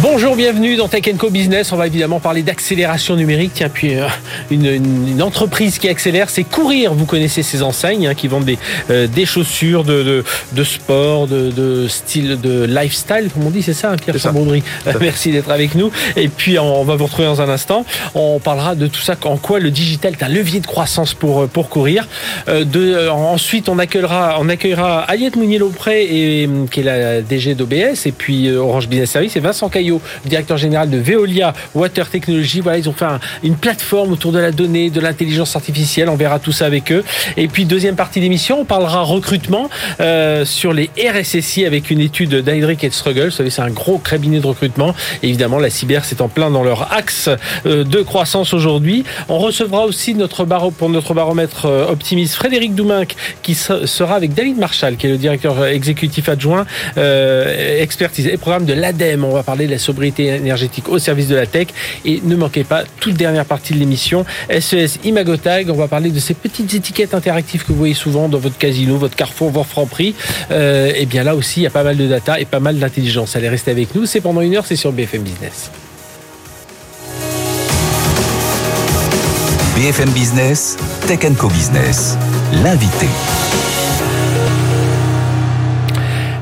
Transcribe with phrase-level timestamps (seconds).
[0.00, 1.72] Bonjour, bienvenue dans Tech Co Business.
[1.72, 3.50] On va évidemment parler d'accélération numérique.
[3.54, 4.06] Tiens, puis euh,
[4.48, 6.94] une, une, entreprise qui accélère, c'est Courir.
[6.94, 8.58] Vous connaissez ces enseignes hein, qui vendent des,
[8.90, 13.60] euh, des chaussures de, de, de sport, de, de, style, de lifestyle, comme on dit,
[13.60, 14.62] c'est ça, hein, Pierre Chambaudry.
[15.00, 15.90] Merci d'être avec nous.
[16.14, 17.84] Et puis, on, va vous retrouver dans un instant.
[18.14, 21.42] On parlera de tout ça, en quoi le digital est un levier de croissance pour,
[21.42, 22.06] euh, pour Courir.
[22.46, 28.12] de, ensuite, on accueillera, on accueillera Aliette Mounier-Laupré, et, qui est la DG d'OBS, et
[28.12, 29.87] puis Orange Business Service, et Vincent Caillot
[30.24, 32.60] directeur général de Veolia Water Technology.
[32.60, 33.06] Voilà, ils ont fait
[33.42, 36.08] une plateforme autour de la donnée, de l'intelligence artificielle.
[36.08, 37.04] On verra tout ça avec eux.
[37.36, 39.70] Et puis deuxième partie d'émission, on parlera recrutement
[40.00, 43.26] euh, sur les RSSI avec une étude d'Hydric et Struggle.
[43.26, 44.94] Vous savez, c'est un gros cabinet de recrutement.
[45.22, 47.28] évidemment, la cyber, c'est en plein dans leur axe
[47.66, 49.04] euh, de croissance aujourd'hui.
[49.28, 50.44] On recevra aussi notre
[50.78, 55.18] pour notre baromètre euh, optimiste Frédéric Douminc qui sera avec David Marshall, qui est le
[55.18, 59.24] directeur exécutif adjoint expertise et programme de l'ADEME.
[59.24, 61.68] On va parler de la sobriété énergétique au service de la tech.
[62.04, 65.70] Et ne manquez pas, toute dernière partie de l'émission, SES e Imagotag.
[65.70, 68.96] On va parler de ces petites étiquettes interactives que vous voyez souvent dans votre casino,
[68.96, 70.14] votre Carrefour, votre Franprix.
[70.50, 72.78] Euh, et bien là aussi, il y a pas mal de data et pas mal
[72.78, 73.36] d'intelligence.
[73.36, 74.06] Allez rester avec nous.
[74.06, 75.70] C'est pendant une heure, c'est sur BFM Business.
[79.76, 82.18] BFM Business, Tech Co Business,
[82.64, 83.06] l'invité.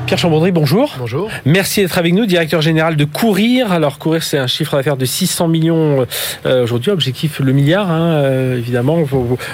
[0.07, 0.95] Pierre Chambondry, bonjour.
[0.97, 1.29] Bonjour.
[1.43, 3.73] Merci d'être avec nous, directeur général de Courir.
[3.73, 6.07] Alors Courir, c'est un chiffre d'affaires de 600 millions
[6.45, 9.03] euh, aujourd'hui, objectif le milliard, hein, euh, évidemment,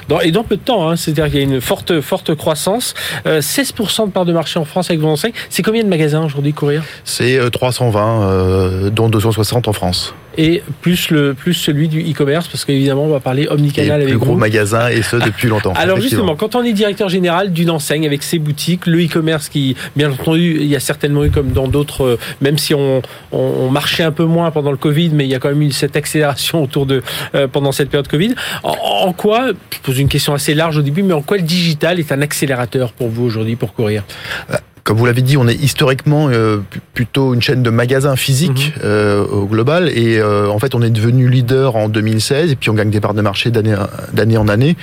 [0.09, 0.87] dans, et dans peu de temps.
[0.87, 2.93] Hein, C'est-à-dire qu'il y a une forte, forte croissance.
[3.25, 5.33] 16% euh, de part de marché en France avec vos enseignes.
[5.49, 6.83] C'est combien de magasins aujourd'hui Courir?
[7.03, 13.03] C'est 320, dont 260 en France et plus le plus celui du e-commerce parce qu'évidemment
[13.03, 15.73] on va parler omnicanal et avec gros magasins et ce depuis longtemps.
[15.75, 19.75] Alors justement, quand on est directeur général d'une enseigne avec ses boutiques, le e-commerce qui
[19.95, 23.01] bien entendu il y a certainement eu comme dans d'autres, euh, même si on,
[23.31, 25.71] on, marchait un peu moins pendant le Covid, mais il y a quand même eu
[25.71, 27.01] cette accélération autour de
[27.35, 28.35] euh, pendant cette période Covid.
[28.63, 31.99] En, quoi, je pose une question assez large au début, mais en quoi le digital
[31.99, 34.03] est un accélérateur pour vous aujourd'hui pour courir?
[34.51, 36.59] Euh, comme vous l'avez dit, on est historiquement euh,
[36.93, 38.81] plutôt une chaîne de magasins physiques mhm.
[38.83, 39.89] euh, au global.
[39.89, 42.99] Et euh, en fait, on est devenu leader en 2016 et puis on gagne des
[42.99, 44.75] parts de marché d'année en année.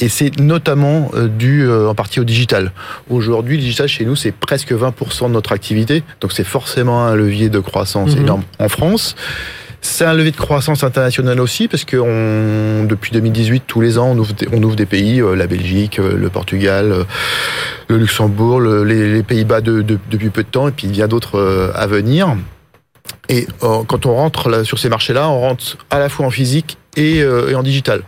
[0.00, 2.72] Et c'est notamment dû en partie au digital.
[3.08, 6.02] Aujourd'hui, le digital chez nous, c'est presque 20% de notre activité.
[6.20, 8.22] Donc c'est forcément un levier de croissance mhm.
[8.22, 9.16] énorme en France.
[9.88, 11.96] C'est un levier de croissance internationale aussi, parce que
[12.86, 16.92] depuis 2018, tous les ans, on ouvre, des pays, euh, la Belgique, euh, le Portugal,
[16.92, 17.04] euh,
[17.88, 21.86] le Luxembourg, les, Pays-Bas depuis peu de temps, et puis il y a d'autres à
[21.86, 22.36] venir.
[23.28, 27.24] Et quand on rentre sur ces marchés-là, on rentre à la fois en physique et
[27.54, 28.02] en digital.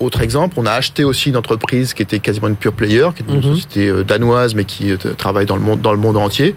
[0.00, 3.24] Autre exemple, on a acheté aussi une entreprise qui était quasiment une pure player, qui
[3.24, 3.56] est une mhm.
[3.56, 6.54] société euh, danoise mais qui euh, travaille dans le monde dans le monde entier.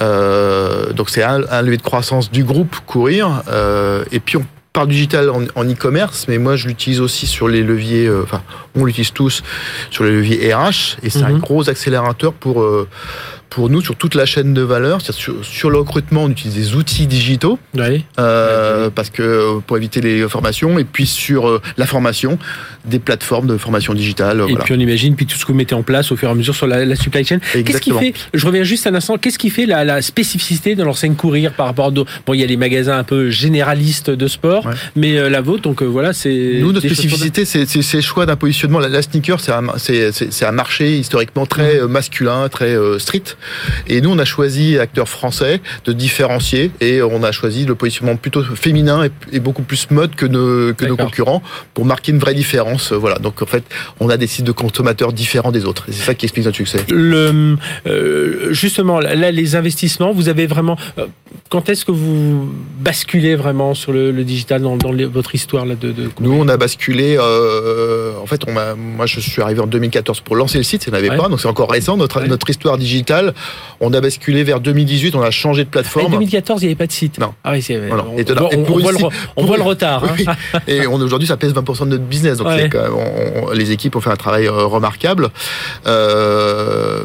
[0.00, 3.42] Euh, donc c'est un, un levier de croissance du groupe Courir.
[3.48, 7.64] Euh, et puis on parle digital en e-commerce, mais moi je l'utilise aussi sur les
[7.64, 8.06] leviers.
[8.06, 8.40] Euh, enfin,
[8.76, 9.42] on l'utilise tous
[9.90, 11.40] sur les leviers RH, et c'est un mhm.
[11.40, 12.64] gros accélérateur pour
[13.50, 15.00] pour nous sur toute la chaîne de valeur.
[15.02, 18.04] Sur, sur le recrutement, on utilise des outils digitaux oui.
[18.18, 22.38] euh, parce que pour éviter les formations et puis sur euh, la formation,
[22.84, 24.42] des plateformes de formation digitale.
[24.48, 26.32] Et puis on imagine puis tout ce que vous mettez en place au fur et
[26.32, 27.38] à mesure sur la, la supply chain.
[27.52, 29.18] Qu'est-ce qui fait Je reviens juste un instant.
[29.18, 32.44] Qu'est-ce qui fait la, la spécificité de l'enseigne courir par rapport à bon il y
[32.44, 36.12] a les magasins un peu généralistes de sport, mais euh, la vôtre donc euh, voilà
[36.12, 36.58] c'est.
[36.60, 38.78] Nous notre spécificité c'est c'est choix d'un positionnement.
[38.78, 41.86] La, la sneaker c'est un c'est un marché historiquement très mmh.
[41.86, 43.22] masculin, très street.
[43.88, 48.16] Et nous, on a choisi, acteurs français, de différencier et on a choisi le positionnement
[48.16, 51.42] plutôt féminin et, beaucoup plus mode que, nos, que nos concurrents
[51.74, 52.69] pour marquer une vraie différence.
[52.76, 53.18] Voilà.
[53.18, 53.64] Donc, en fait,
[54.00, 55.84] on a des sites de consommateurs différents des autres.
[55.88, 56.84] C'est ça qui explique notre succès.
[56.88, 60.76] Le, euh, justement, là, les investissements, vous avez vraiment.
[60.98, 61.06] Euh,
[61.48, 62.48] quand est-ce que vous
[62.80, 64.76] basculez vraiment sur le, digital dans,
[65.12, 67.16] votre histoire là de, Nous, on a basculé.
[67.18, 70.84] Euh, en fait, on moi, je suis arrivé en 2014 pour lancer le site.
[70.84, 73.34] Ça n'avait pas, donc c'est encore récent notre notre histoire digitale.
[73.80, 76.06] On a basculé vers 2018, on a changé de plateforme.
[76.06, 77.18] En 2014, il n'y avait pas de site.
[77.18, 77.32] Non.
[77.44, 80.04] Ah oui, c'est on, voit, le, retard.
[80.04, 80.34] Hein.
[80.68, 82.38] Et aujourd'hui, ça pèse 20% de notre business.
[82.38, 82.48] Donc
[83.54, 85.30] les équipes ont fait un travail euh, remarquable.
[85.86, 87.04] Euh,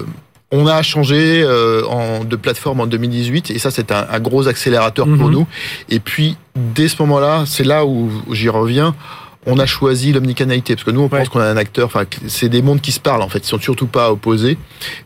[0.52, 5.28] on a changé euh, de plateforme en 2018 et ça c'est un, gros accélérateur pour
[5.28, 5.31] mhm.
[5.31, 5.48] nous.
[5.90, 8.96] Et puis dès ce moment-là, c'est là où j'y reviens
[9.45, 11.86] on a choisi l'omnicanalité parce que nous on pense qu'on a un acteur.
[11.88, 13.39] Enfin, c'est des mondes qui se parlent en fait.
[13.39, 14.57] Ils sont surtout pas opposés.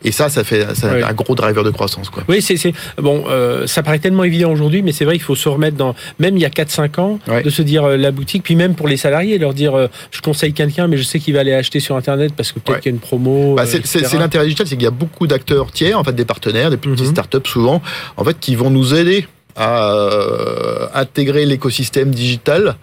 [0.03, 2.09] Et ça, ça fait ça un gros driver de croissance.
[2.09, 2.23] Quoi.
[2.27, 3.25] Oui, c'est bon.
[3.27, 5.95] Euh, ça paraît tellement évident aujourd'hui, mais c'est vrai qu'il faut se remettre dans.
[6.19, 8.87] Même il y a 4-5 ans, de se dire euh, la boutique, puis même pour
[8.87, 11.79] les salariés, leur dire euh, je conseille quelqu'un, mais je sais qu'il va aller acheter
[11.79, 13.55] sur internet parce que peut-être qu'il y a une promo.
[13.55, 16.69] Bah, c'est l'intérêt digital, c'est qu'il y a beaucoup d'acteurs tiers, en fait, des partenaires,
[16.69, 17.11] des petites mhm.
[17.11, 17.81] startups souvent,
[18.17, 19.27] en fait, qui vont nous aider
[19.59, 22.77] à euh, intégrer l'écosystème digital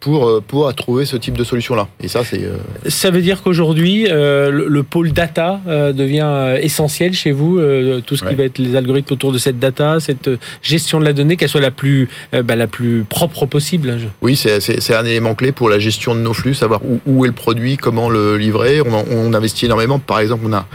[0.00, 1.88] pour euh, pour trouver ce type de solution là.
[2.00, 2.42] Et ça c'est.
[2.42, 2.56] Euh,
[2.88, 7.60] ça veut dire qu'aujourd'hui le, pôle data devient essentiel chez vous.
[8.06, 10.30] tout ce qui va être les algorithmes autour de cette data, cette
[10.62, 13.90] gestion de la donnée, qu'elle soit la plus bah, la plus propre possible.
[13.90, 17.24] Hein, oui, c'est un élément clé pour la gestion de nos flux, savoir où, où
[17.24, 18.80] est le produit, comment le livrer.
[18.80, 19.98] On, on investit énormément.
[19.98, 20.66] Par exemple, on a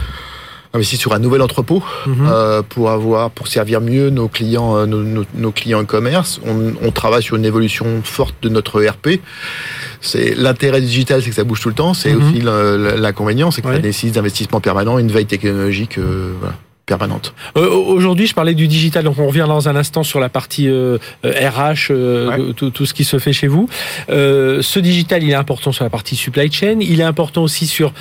[0.74, 2.28] investi sur un nouvel entrepôt mhm.
[2.28, 6.40] euh, pour avoir pour servir mieux nos clients euh, nos, nos, clients e-commerce.
[6.46, 9.20] On, on, travaille sur une évolution forte de notre ERP.
[10.00, 11.94] C'est l'intérêt digital, c'est que ça bouge tout le temps.
[11.94, 12.22] C'est mhm.
[12.22, 12.42] aussi
[13.00, 15.98] l'inconvénient, c'est que ça nécessite d'investissement permanent, une veille technologique.
[15.98, 16.54] Euh, voilà
[16.88, 17.34] permanente.
[17.56, 20.68] Euh, Aujourd'hui, je parlais du digital, donc on revient dans un instant sur la partie
[20.68, 23.68] euh, RH, euh, tout, tout, ce qui se fait chez vous.
[24.08, 27.92] Ce digital, il est important sur la partie supply chain, il est important aussi sur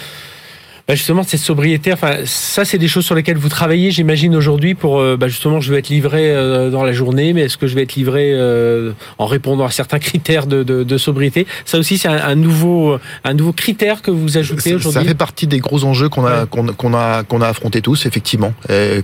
[0.87, 1.91] bah justement cette sobriété.
[1.91, 5.59] Enfin, ça, c'est des choses sur lesquelles vous travaillez, j'imagine aujourd'hui pour euh, bah justement,
[5.59, 8.31] je veux être livré euh, dans la journée, mais est-ce que je vais être livré
[8.33, 11.45] euh, en répondant à certains critères de, de, de sobriété?
[11.65, 15.01] Ça aussi, c'est un, nouveau un nouveau critère que vous ajoutez aujourd'hui?
[15.01, 18.53] Ça fait partie des gros enjeux qu'on a qu'on a qu'on a affronté tous, effectivement,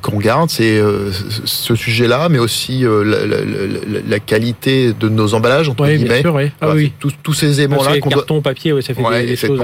[0.02, 0.50] qu'on garde.
[0.50, 0.82] C'est
[1.44, 3.38] ce sujet-là, mais aussi la, la,
[4.08, 6.22] la, qualité de nos emballages entre oui, guillemets.
[6.22, 6.52] Bien sûr, oui.
[6.62, 6.94] Ah, oui.
[7.00, 9.60] Tous, tous ces éléments-là, carton, papier, ouais, ça fait des, des choses.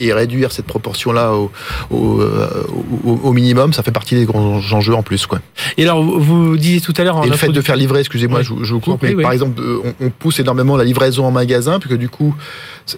[0.00, 1.47] Et, réduire cette proportion-là au
[1.92, 2.64] euh,
[3.04, 5.26] au, minimum, ça fait partie des grands enjeux en plus.
[5.26, 5.40] Quoi.
[5.76, 7.24] Et alors, vous disiez tout à l'heure...
[7.24, 10.10] Et le fait de faire livrer, excusez-moi, je, vous coupe, mais par exemple, euh, on,
[10.10, 12.34] pousse énormément la livraison en magasin, puisque du coup,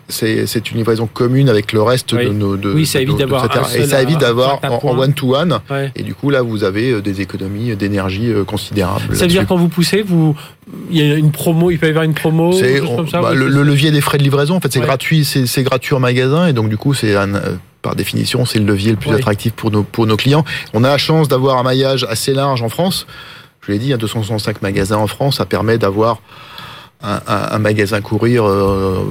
[0.08, 2.56] c'est une livraison commune avec le reste de nos...
[2.56, 3.48] De, oui, ça évite d'avoir...
[3.74, 5.60] Et ça évite d'avoir en one-to-one.
[5.96, 9.16] Et du coup, là, vous avez euh, des économies d'énergie considérables.
[9.16, 10.36] Ça veut dire quand vous poussez, vous...
[10.90, 12.52] il y a une promo, il peut y avoir une promo
[12.96, 15.94] comme ça, bah, le, levier des frais de livraison, en fait, c'est gratuit, c'est gratuit
[15.94, 17.30] en magasin, et donc du coup, c'est un
[17.82, 20.44] par définition, c'est le levier le plus attractif pour nos, pour nos clients.
[20.74, 23.06] On a la chance d'avoir un maillage assez large en France.
[23.62, 26.20] Je l'ai dit, 265 magasins en France, ça permet d'avoir
[27.02, 29.10] un, un, magasin courir euh,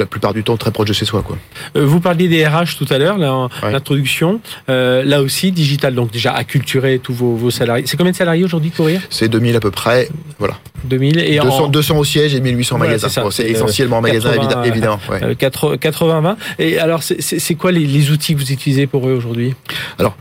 [0.00, 1.22] la plupart du temps très proche de chez soi.
[1.22, 1.38] Quoi.
[1.76, 3.16] Euh, vous parliez des RH tout à l'heure,
[3.62, 4.40] l'introduction.
[4.68, 7.86] Euh, là aussi, digital, donc déjà acculturer tous vos, vos salariés.
[7.86, 9.00] C'est combien de salariés aujourd'hui courir?
[9.10, 10.08] C'est 2000 à peu près.
[10.38, 10.58] Voilà.
[10.84, 13.30] 2000 et 200, 200 au siège et 1800 magasins.
[13.30, 14.32] C'est essentiellement magasins,
[14.64, 14.98] évidemment.
[15.10, 16.36] 80-20.
[16.58, 19.54] Et alors, c'est quoi les, les outils que vous utilisez pour eux aujourd'hui?
[19.98, 20.16] Alors,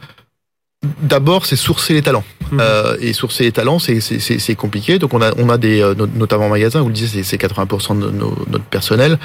[1.02, 2.24] D'abord, c'est sourcer les talents.
[2.52, 2.60] Mhm.
[2.62, 5.00] Euh, et sourcer les talents, c'est compliqué.
[5.00, 7.96] Donc, on a, on a des, euh, notamment en magasin, vous le disiez, c'est 80%
[7.96, 9.18] de notre personnel.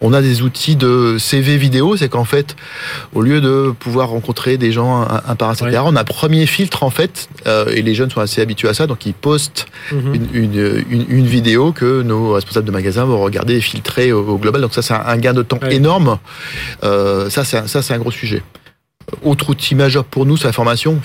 [0.00, 2.56] On a des outils de CV vidéo, c'est qu'en fait,
[3.12, 6.46] au lieu de pouvoir rencontrer des gens un, par un, etc., on a un premier
[6.46, 9.66] filtre, en fait, euh, et les jeunes sont assez habitués à ça, donc ils postent
[9.92, 14.60] une, une, une, vidéo que nos responsables de magasin vont regarder et filtrer au, global.
[14.60, 16.18] Donc ça, c'est un gain de temps énorme.
[16.84, 18.42] Euh, ça, c'est un gros sujet.
[19.22, 21.00] Autre outil majeur pour nous, c'est la formation.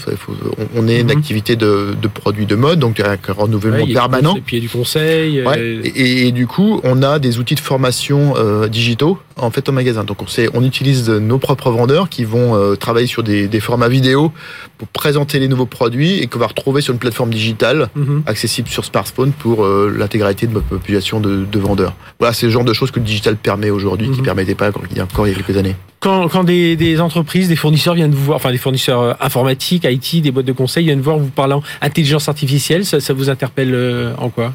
[0.75, 1.17] On est une mhm.
[1.17, 4.35] activité de, de produits de mode, donc un renouvellement permanent.
[4.35, 5.39] Et puis il y a du conseil.
[5.39, 9.71] Euh, et, du coup, on a des outils de formation euh, digitaux en fait au
[9.71, 10.03] magasin.
[10.03, 13.89] Donc on, on utilise nos propres vendeurs qui vont euh, travailler sur des, des, formats
[13.89, 14.31] vidéo
[14.77, 18.23] pour présenter les nouveaux produits et qu'on va retrouver sur une plateforme digitale mhm.
[18.27, 21.93] accessible sur smartphone pour l'intégralité de notre population de, de, vendeurs.
[22.19, 24.23] Voilà, c'est le genre de choses que le digital permet aujourd'hui, qui ne mhm.
[24.23, 25.75] permettait pas il y a encore il y a quelques années.
[26.05, 29.87] Quand, quand des, des entreprises, des fournisseurs viennent vous voir, enfin des fournisseurs euh, informatiques,
[29.89, 33.73] IT, des boîtes de conseil viennent voir vous parlant intelligence artificielle, ça, ça vous interpelle
[33.73, 34.53] euh, en quoi?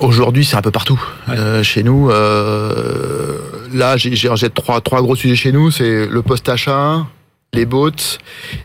[0.00, 2.10] Aujourd'hui, c'est un peu partout euh, chez nous.
[2.10, 3.38] Euh,
[3.72, 5.70] là, j'ai trois trois gros sujets chez nous.
[5.70, 7.06] C'est le post achat,
[7.52, 7.90] les bots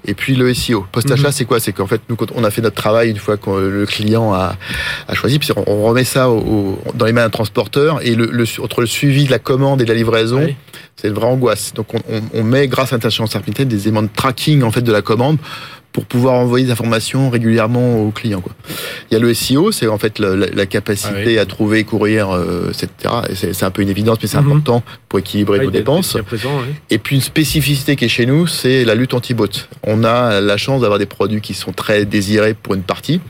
[0.05, 0.85] et puis le SEO.
[0.91, 1.31] Post-achat, mhm.
[1.31, 1.59] c'est quoi?
[1.59, 4.31] C'est qu'en fait, nous, quand on a fait notre travail, une fois que le client
[4.33, 4.55] a,
[5.07, 8.45] a choisi, puis on remet ça au, dans les mains d'un transporteur et le, le,
[8.61, 10.47] entre le suivi de la commande et de la livraison,
[10.95, 11.73] c'est une vraie angoisse.
[11.73, 12.01] Donc, on,
[12.33, 15.37] on, met, grâce à l'intelligence artificielle, des éléments de tracking en fait de la commande
[15.95, 18.41] pour pouvoir envoyer des informations régulièrement aux clients.
[18.41, 18.51] Quoi.
[19.09, 22.31] Il y a le SEO, c'est en fait la, la capacité ah à trouver, courir,
[22.31, 23.13] euh, etc.
[23.33, 24.47] C'est un peu une évidence, mais c'est mhm.
[24.47, 26.17] important pour équilibrer nos dépenses.
[26.89, 29.47] Et puis une spécificité qui est chez nous, c'est la lutte anti-bot.
[29.83, 33.21] On a la chance d'avoir des produits qui sont très désirés pour une partie.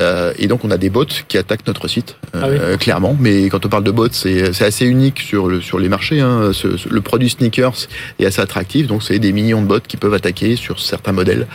[0.00, 3.16] Euh, et donc on a des bots qui attaquent notre site, Ah euh, clairement.
[3.20, 6.20] Mais quand on parle de bots, c'est c'est assez unique sur le sur les marchés.
[6.20, 6.50] Hein.
[6.52, 7.74] Ce- ce- le produit sneakers
[8.18, 11.46] est assez attractif, donc c'est des millions de bots qui peuvent attaquer sur certains modèles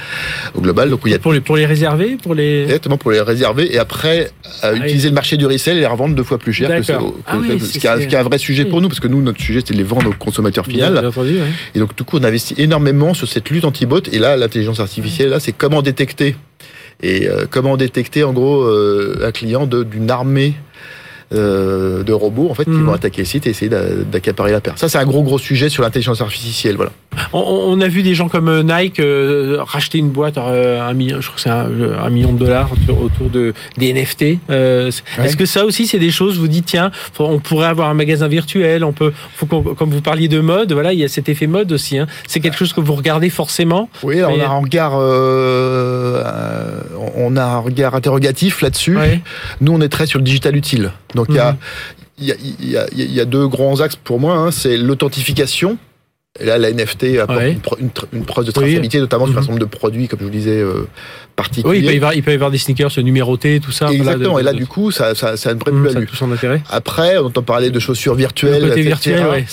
[0.53, 0.89] au global.
[0.89, 2.63] Donc il y a Pour les, pour les réserver, pour les.
[2.63, 4.29] Exactement pour les réserver et après
[4.63, 4.79] oui.
[4.79, 7.13] utiliser le marché du resell et les revendre deux fois plus cher que ce, D'accord.
[7.13, 8.81] que- Ah oui, ce c'est- qui, est un- ce qui est un vrai sujet pour
[8.81, 11.09] nous parce que nous notre sujet c'était de les vendre au consommateur Bien, final bien
[11.09, 11.47] entendu, ouais.
[11.73, 15.29] et donc du coup on investit énormément sur cette lutte anti-bot et là l'intelligence artificielle
[15.29, 16.35] là c'est comment détecter
[17.01, 20.53] et euh, comment détecter en gros euh, un client d'une armée
[21.34, 22.86] euh, de robots en fait qui Mhm.
[22.86, 24.74] vont attaquer le site et essayer d'a- d'accaparer la paire.
[24.75, 26.91] Ça c'est un gros gros sujet sur l'intelligence artificielle voilà.
[27.34, 30.94] On, on a vu des gens comme euh, Nike euh, racheter une boîte euh, un
[30.94, 31.67] million, je crois que c'est un,
[32.03, 34.22] un million de dollars autour, de des NFT.
[34.50, 34.89] Ouais.
[35.24, 38.27] Est-ce que ça aussi c'est des choses vous dites tiens, on pourrait avoir un magasin
[38.27, 41.48] virtuel, on peut, faut comme vous parliez de mode, voilà, il y a cet effet
[41.48, 41.98] mode aussi.
[41.98, 42.08] Hein.
[42.27, 43.89] C'est quelque chose que vous regardez forcément.
[44.03, 44.94] Oui, alors Mais- on a un regard
[47.17, 48.98] on a un regard interrogatif là-dessus.
[48.98, 49.22] Ouais.
[49.62, 50.91] Nous, on est très sur le digital utile.
[51.15, 51.57] Donc, il y a- Mhm.
[52.19, 54.36] y, a, y, a, y a deux grands axes pour moi.
[54.36, 54.51] hein.
[54.51, 55.77] C'est l'authentification.
[56.38, 57.57] Et là, la NFT apporte Ouais.
[57.79, 59.38] une, une preuve de traçabilité, notamment sur Mhm.
[59.38, 60.88] un certain nombre de produits, comme je vous le disais, euh, Oui,
[61.38, 61.77] particuliers.
[61.79, 63.86] il peut, y avoir, il peut y avoir des sneakers numérotés, tout ça.
[63.86, 64.36] voilà, Exactement.
[64.36, 66.05] de- et là, de- du coup, ça, ça, ça a une vraie ça a plus-value.
[66.07, 66.62] tout son intérêt.
[66.69, 68.65] Après, on entend parler de chaussures virtuelles.
[68.65, 68.81] Etc.
[68.81, 69.45] virtuel, ouais.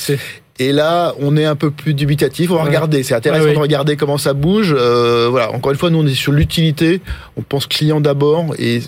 [0.58, 2.50] Et là, on est un peu plus dubitatif.
[2.50, 2.66] On va Ouais.
[2.68, 3.02] regarder.
[3.04, 3.54] C'est intéressant Ouais, ouais.
[3.56, 4.74] de regarder comment ça bouge.
[4.76, 5.50] Euh, voilà.
[5.52, 7.00] Encore une fois, nous, on est sur l'utilité.
[7.36, 8.54] On pense client d'abord.
[8.58, 8.80] Et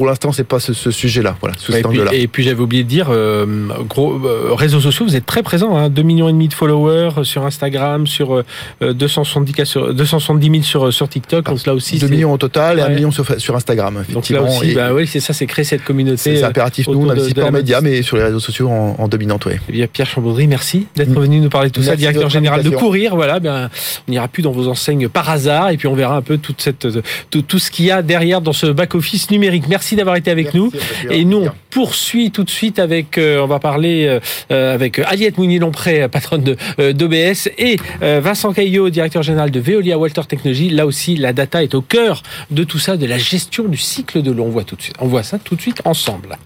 [0.00, 1.36] pour l'instant, c'est pas ce, ce sujet-là.
[1.42, 2.14] Voilà, sous et, cet puis, angle-là.
[2.14, 3.44] et puis j'avais oublié de dire, euh,
[3.86, 7.10] gros euh, réseaux sociaux, vous êtes très présents, hein, 2 millions et demi de followers
[7.18, 8.42] euh, sur Instagram, sur
[8.80, 11.44] euh, 270 cas sur 270 000 sur sur TikTok.
[11.44, 12.94] Donc là aussi, 2 c'est- millions au total et 1 Ouais.
[12.94, 16.16] million sur, sur Instagram, Donc là aussi, bah oui, c'est ça, c'est créer cette communauté.
[16.36, 16.88] c'est impératif.
[16.88, 19.52] Nous, on de pas en médias, mais sur les réseaux sociaux en, en dominante, oui.
[19.68, 21.20] Eh bien, Pierre Chambaudry, merci d'être Mm.
[21.20, 22.70] venu nous parler de tout ça, Merci directeur général de.
[22.70, 23.16] Courir.
[23.16, 23.68] Voilà, ben,
[24.08, 26.62] on n'ira plus dans vos enseignes par hasard et puis on verra un peu toute
[26.62, 26.88] cette,
[27.30, 29.64] tout, tout ce qu'il y a derrière dans ce back-office numérique.
[29.68, 30.72] Merci d'avoir été avec nous.
[31.10, 34.20] Et nous, on poursuit tout de suite avec, euh, on va parler euh,
[34.50, 39.60] euh, avec Aliette Mounier-Lompré, patronne de euh, d'OBS, et euh, Vincent Caillot, directeur général de
[39.60, 40.70] Veolia Walter Technology.
[40.70, 44.22] Là aussi, la data est au cœur de tout ça, de la gestion du cycle
[44.22, 44.44] de l'eau.
[44.44, 46.36] On voit tout de suite, on voit ça tout de suite ensemble.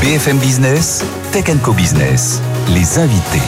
[0.00, 2.40] BFM Business, Tech Co Business,
[2.74, 3.42] les invités.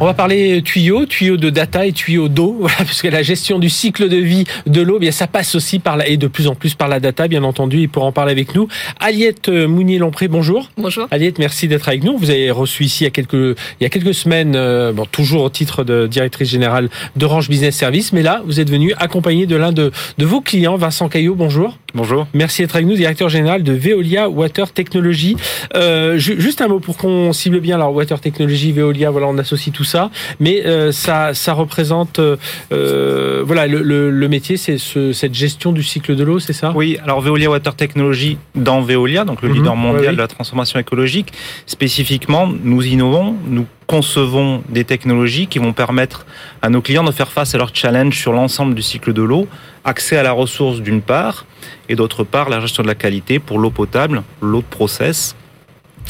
[0.00, 3.70] On va parler tuyaux, tuyaux de data et tuyaux d'eau, voilà, puisque la gestion du
[3.70, 6.48] cycle de vie de l'eau, eh bien ça passe aussi par la, et de plus
[6.48, 7.80] en plus par la data, bien entendu.
[7.82, 8.66] Et pour en parler avec nous,
[8.98, 10.70] Aliette Mounier-Lompré, bonjour.
[10.76, 11.06] Bonjour.
[11.12, 12.18] Aliette, merci d'être avec nous.
[12.18, 15.06] Vous avez reçu ici il y a quelques, il y a quelques semaines, euh, bon,
[15.06, 19.46] toujours au titre de directrice générale d'Orange Business Service, mais là, vous êtes venu accompagné
[19.46, 21.78] de l'un de, de vos clients, Vincent Caillot, bonjour.
[21.94, 22.26] Bonjour.
[22.34, 25.36] Merci d'être avec nous, directeur général de Veolia Water Technology.
[25.76, 27.76] Euh, ju- juste un mot pour qu'on cible bien.
[27.76, 30.10] Alors Water Technology, Veolia, voilà, on associe tout ça,
[30.40, 32.36] mais euh, ça, ça représente, euh,
[32.72, 36.52] euh, voilà, le, le, le métier, c'est ce, cette gestion du cycle de l'eau, c'est
[36.52, 36.72] ça?
[36.74, 40.16] Oui, alors Veolia Water Technology dans Veolia, donc le Mhm, leader mondial ouais, oui.
[40.16, 41.28] de la transformation écologique,
[41.66, 46.26] spécifiquement, nous innovons, nous concevons des technologies qui vont permettre
[46.62, 49.46] à nos clients de faire face à leurs challenges sur l'ensemble du cycle de l'eau,
[49.84, 51.44] accès à la ressource d'une part,
[51.88, 55.36] et d'autre part la gestion de la qualité pour l'eau potable, l'eau de process,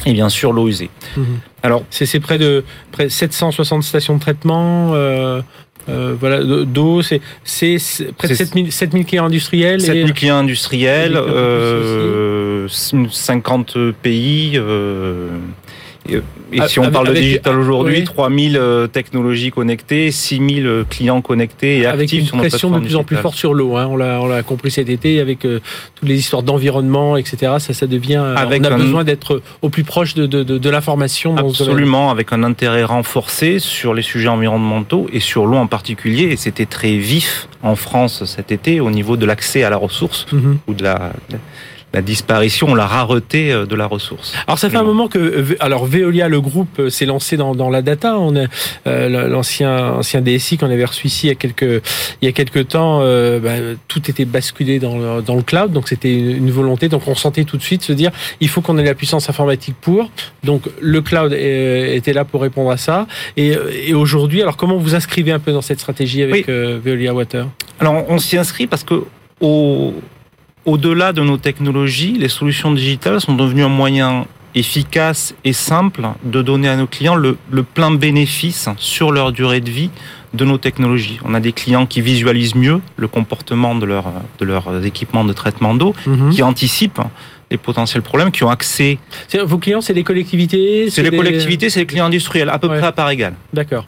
[0.06, 0.90] et bien sûr l'eau usée.
[1.16, 1.24] Mhm.
[1.62, 4.90] Alors, C'est près de près de 760 stations de traitement.
[4.92, 5.40] Euh,
[5.88, 7.20] euh, voilà, de- d'eau, c'est
[8.18, 9.80] près de C'est- 7000 7000 clients industriels.
[9.82, 14.58] et- 7000 clients industriels, Et des clients euh, 50 pays.
[16.08, 16.20] Et
[16.52, 18.04] et Ah, si on avec- parle de digital aujourd'hui, oui.
[18.04, 22.70] 3000 euh, technologies connectées, 6000 euh, clients connectés et avec actifs une sur notre pression
[22.70, 23.76] de plus en plus forte sur l'eau.
[23.76, 23.88] Hein.
[23.90, 25.60] On l'a on l'a compris cet été avec euh,
[25.96, 27.54] toutes les histoires d'environnement, etc.
[27.58, 28.22] Ça, ça devient.
[28.36, 31.36] Avec on a un- besoin d'être au plus proche de, de, de, de l'information.
[31.36, 36.24] Absolument, avec un intérêt renforcé sur les sujets environnementaux et sur l'eau en particulier.
[36.30, 40.26] Et c'était très vif en France cet été au niveau de l'accès à la ressource
[40.30, 40.58] Mhm.
[40.68, 41.12] ou de la,
[41.94, 44.34] la disparition, la rareté euh, de la ressource.
[44.46, 47.70] Alors ça fait un moment que alors Veolia le groupe euh, s'est lancé dans, dans
[47.70, 48.18] la data.
[48.18, 48.46] On a
[48.86, 51.82] euh, l'ancien ancien DSI qu'on avait reçu ici il y a quelques
[52.20, 53.00] il y a quelques temps.
[53.02, 53.52] euh, bah,
[53.88, 56.88] tout était basculé dans le, dans le cloud, donc c'était une, une volonté.
[56.88, 58.10] Donc on sentait tout de suite se dire
[58.40, 60.10] il faut qu'on ait la puissance informatique pour.
[60.42, 63.06] Donc le cloud euh, était là pour répondre à ça.
[63.36, 66.54] Et, et aujourd'hui, alors comment vous inscrivez un peu dans cette stratégie avec Oui.
[66.84, 67.46] Veolia Water?
[67.80, 69.04] Alors, on s'y inscrit parce que
[69.40, 69.94] au,
[70.64, 76.40] au-delà de nos technologies, les solutions digitales sont devenues un moyen efficace et simple de
[76.40, 79.90] donner à nos clients le, le plein bénéfice sur leur durée de vie
[80.32, 81.18] de nos technologies.
[81.24, 84.04] On a des clients qui visualisent mieux le comportement de, leur,
[84.38, 86.30] de leurs équipements de traitement d'eau, Mhm.
[86.30, 87.00] qui anticipent
[87.50, 88.98] les potentiels problèmes, qui ont accès.
[89.44, 92.68] Vos clients, c'est les collectivités C'est les des- collectivités, c'est les clients industriels, à peu
[92.68, 92.78] Ouais.
[92.78, 93.34] près à part égale.
[93.52, 93.86] D'accord.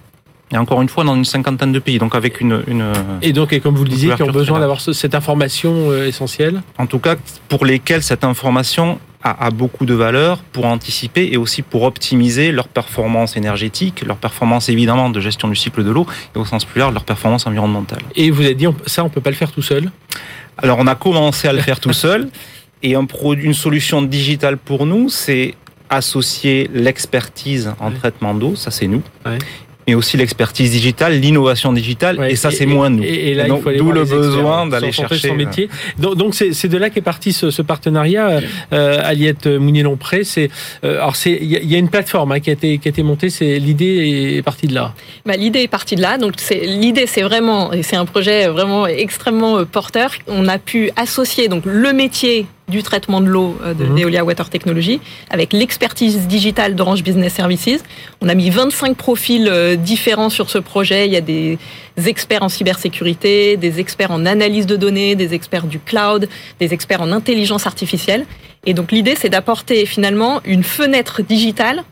[0.52, 2.62] Et encore une fois, dans une cinquantaine de pays, donc avec une...
[2.68, 5.90] une et donc, et comme vous le disiez, qui ont besoin d'avoir ce- cette information
[5.90, 7.16] euh, essentielle en tout cas
[7.48, 12.52] pour lesquels cette information a, a beaucoup de valeur pour anticiper et aussi pour optimiser
[12.52, 16.64] leur performance énergétique, leur performance évidemment de gestion du cycle de l'eau et au sens
[16.64, 18.02] plus large leur performance environnementale.
[18.14, 19.90] Et vous avez dit, ça, on peut pas le faire tout seul
[20.58, 22.28] Alors on a commencé à le faire tout seul
[22.84, 25.54] et un produit, une solution digitale pour nous, c'est
[25.90, 27.96] associer l'expertise en Ouais.
[27.98, 29.38] traitement d'eau, ça c'est nous, Ouais.
[29.86, 33.02] Mais aussi l'expertise digitale, l'innovation digitale Ouais, et ça c'est moins nous.
[33.04, 35.28] Et, et là, Donc, il faut aller d'où le besoin d'aller chercher.
[35.28, 35.68] son euh, métier.
[35.98, 38.40] Donc, donc c'est c'est de là qu'est parti ce, ce partenariat.
[38.72, 40.50] Euh, Aliette Mounier-Lompré, c'est
[40.84, 42.78] euh, alors c'est il y, a- il y a une plateforme hein, qui a été
[42.78, 43.30] qui a été montée.
[43.30, 44.94] C'est l'idée est partie de là.
[45.24, 46.18] Bah, l'idée est partie de là.
[46.18, 50.10] Donc c'est l'idée, c'est vraiment, et c'est un projet vraiment extrêmement euh, porteur.
[50.26, 53.96] On a pu associer donc le métier du traitement de l'eau euh, de Mhm.
[53.96, 57.84] Veolia Water Technology avec l'expertise digitale d'Orange Business Services.
[58.20, 61.06] On a mis 25 profils euh, différents sur ce projet.
[61.06, 61.58] Il y a des
[62.06, 66.28] experts en cybersécurité, des experts en analyse de données, des experts du cloud,
[66.60, 68.26] des experts en intelligence artificielle.
[68.66, 71.84] Et donc l'idée, c'est d'apporter finalement une fenêtre digitale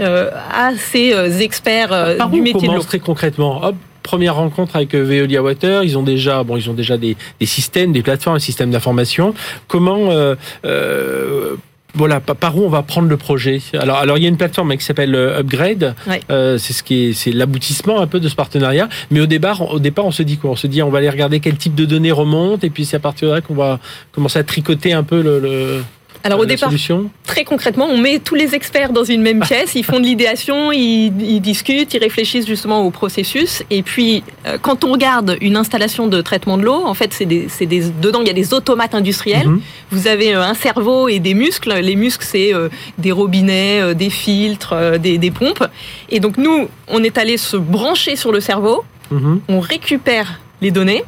[0.00, 2.82] euh, à ces experts Par du métier de l'eau.
[2.82, 3.62] très concrètement?
[3.62, 5.84] Hop, première rencontre avec euh, Veolia Water.
[5.84, 9.34] Ils ont déjà, bon, ils ont déjà des, des systèmes, des plateformes, des systèmes d'information.
[9.68, 11.56] Comment, euh, euh,
[11.94, 13.60] voilà, pa- par où on va prendre le projet?
[13.78, 15.94] Alors, alors il y a une plateforme qui s'appelle euh, Upgrade.
[16.08, 16.20] Ouais.
[16.30, 18.88] Euh, c'est ce qui est, c'est l'aboutissement un peu de ce partenariat.
[19.10, 20.50] Mais au départ, au départ, on se dit quoi?
[20.50, 22.96] On se dit, on va aller regarder quel type de données remonte, et puis c'est
[22.96, 23.78] à partir de là qu'on va
[24.12, 25.38] commencer à tricoter un peu le.
[25.38, 25.82] le
[26.24, 27.10] Alors au la départ, solution.
[27.26, 30.70] très concrètement, on met tous les experts dans une même pièce, ils font de l'idéation,
[30.70, 33.62] ils, ils discutent, ils réfléchissent justement au processus.
[33.70, 37.26] Et puis, euh, quand on regarde une installation de traitement de l'eau, en fait, c'est
[37.26, 39.48] des, des, dedans, il y a des automates industriels.
[39.48, 39.60] Mhm.
[39.90, 41.72] Vous avez euh, un cerveau et des muscles.
[41.74, 45.64] Les muscles, c'est euh, des robinets, euh, des filtres, euh, des, des pompes.
[46.08, 49.40] Et donc, nous, on est allé se brancher sur le cerveau, Mhm.
[49.48, 51.04] on récupère les données.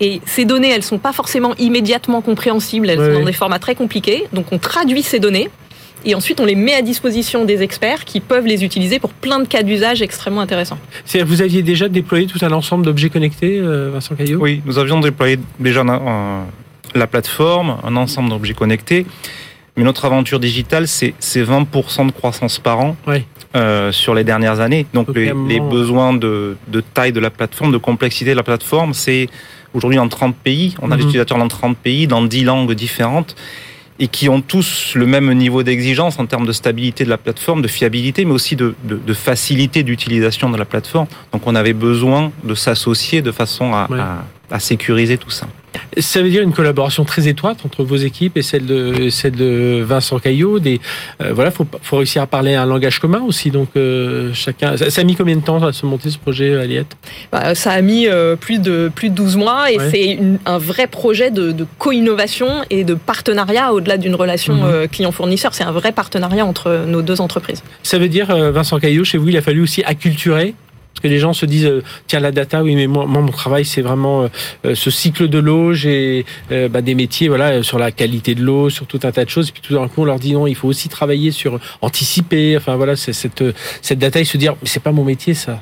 [0.00, 3.74] Et ces données, elles sont pas forcément immédiatement compréhensibles, elles sont dans des formats très
[3.74, 4.24] compliqués.
[4.32, 5.50] Donc on traduit ces données
[6.06, 9.38] et ensuite on les met à disposition des experts qui peuvent les utiliser pour plein
[9.40, 10.78] de cas d'usage extrêmement intéressants.
[11.04, 14.38] C'est- Vous aviez déjà déployé tout un ensemble d'objets connectés, euh, Vincent Caillot?
[14.40, 15.84] Oui, nous avions déployé déjà
[16.94, 19.04] la plateforme, un ensemble d'objets connectés.
[19.76, 23.18] Mais notre aventure digitale, c'est c'est 20% de croissance par an Oui.
[23.54, 24.86] euh, sur les dernières années.
[24.94, 29.28] Donc les, besoins de, de taille de la plateforme, de complexité de la plateforme, c'est
[29.74, 30.74] aujourd'hui dans 30 pays.
[30.82, 30.96] On a Mhm.
[30.98, 33.36] des utilisateurs dans 30 pays, dans 10 langues différentes
[33.98, 37.60] et qui ont tous le même niveau d'exigence en termes de stabilité de la plateforme,
[37.60, 41.06] de fiabilité, mais aussi de, de- de facilité d'utilisation de la plateforme.
[41.32, 44.00] Donc on avait besoin de s'associer de façon à, Ouais.
[44.00, 45.46] à- à sécuriser tout ça.
[45.98, 49.82] Ça veut dire une collaboration très étroite entre vos équipes et celle de celle de
[49.86, 50.58] Vincent Caillot.
[50.58, 50.80] Des
[51.22, 53.50] euh, voilà, faut faut réussir à parler un langage commun aussi.
[53.50, 54.76] Donc euh, chacun.
[54.76, 56.96] Ça, ça a mis combien de temps à se monter ce projet, Aliette?
[57.30, 59.90] Bah, ça a mis euh, plus, de, plus de 12 mois et Ouais.
[59.90, 64.64] c'est un vrai projet de, de co-innovation et de partenariat au-delà d'une relation Mhm.
[64.64, 65.54] euh, client-fournisseur.
[65.54, 67.62] C'est un vrai partenariat entre nos deux entreprises.
[67.84, 70.54] Ça veut dire euh, Vincent Caillot, chez vous, il a fallu aussi acculturer.
[71.00, 73.32] Parce que les gens se disent, euh, tiens, la data, oui, mais moi, moi mon
[73.32, 74.28] travail, c'est vraiment euh,
[74.66, 75.72] euh, ce cycle de l'eau.
[75.72, 79.30] J'ai bah, des métiers, voilà, sur la qualité de l'eau, sur tout un tas de
[79.30, 79.48] choses.
[79.48, 82.54] Et puis tout d'un coup, on leur dit non, il faut aussi travailler sur anticiper.
[82.58, 83.42] Enfin voilà, c'est cette
[83.80, 85.58] cette data, ils se disent, mais c'est pas mon métier, ça.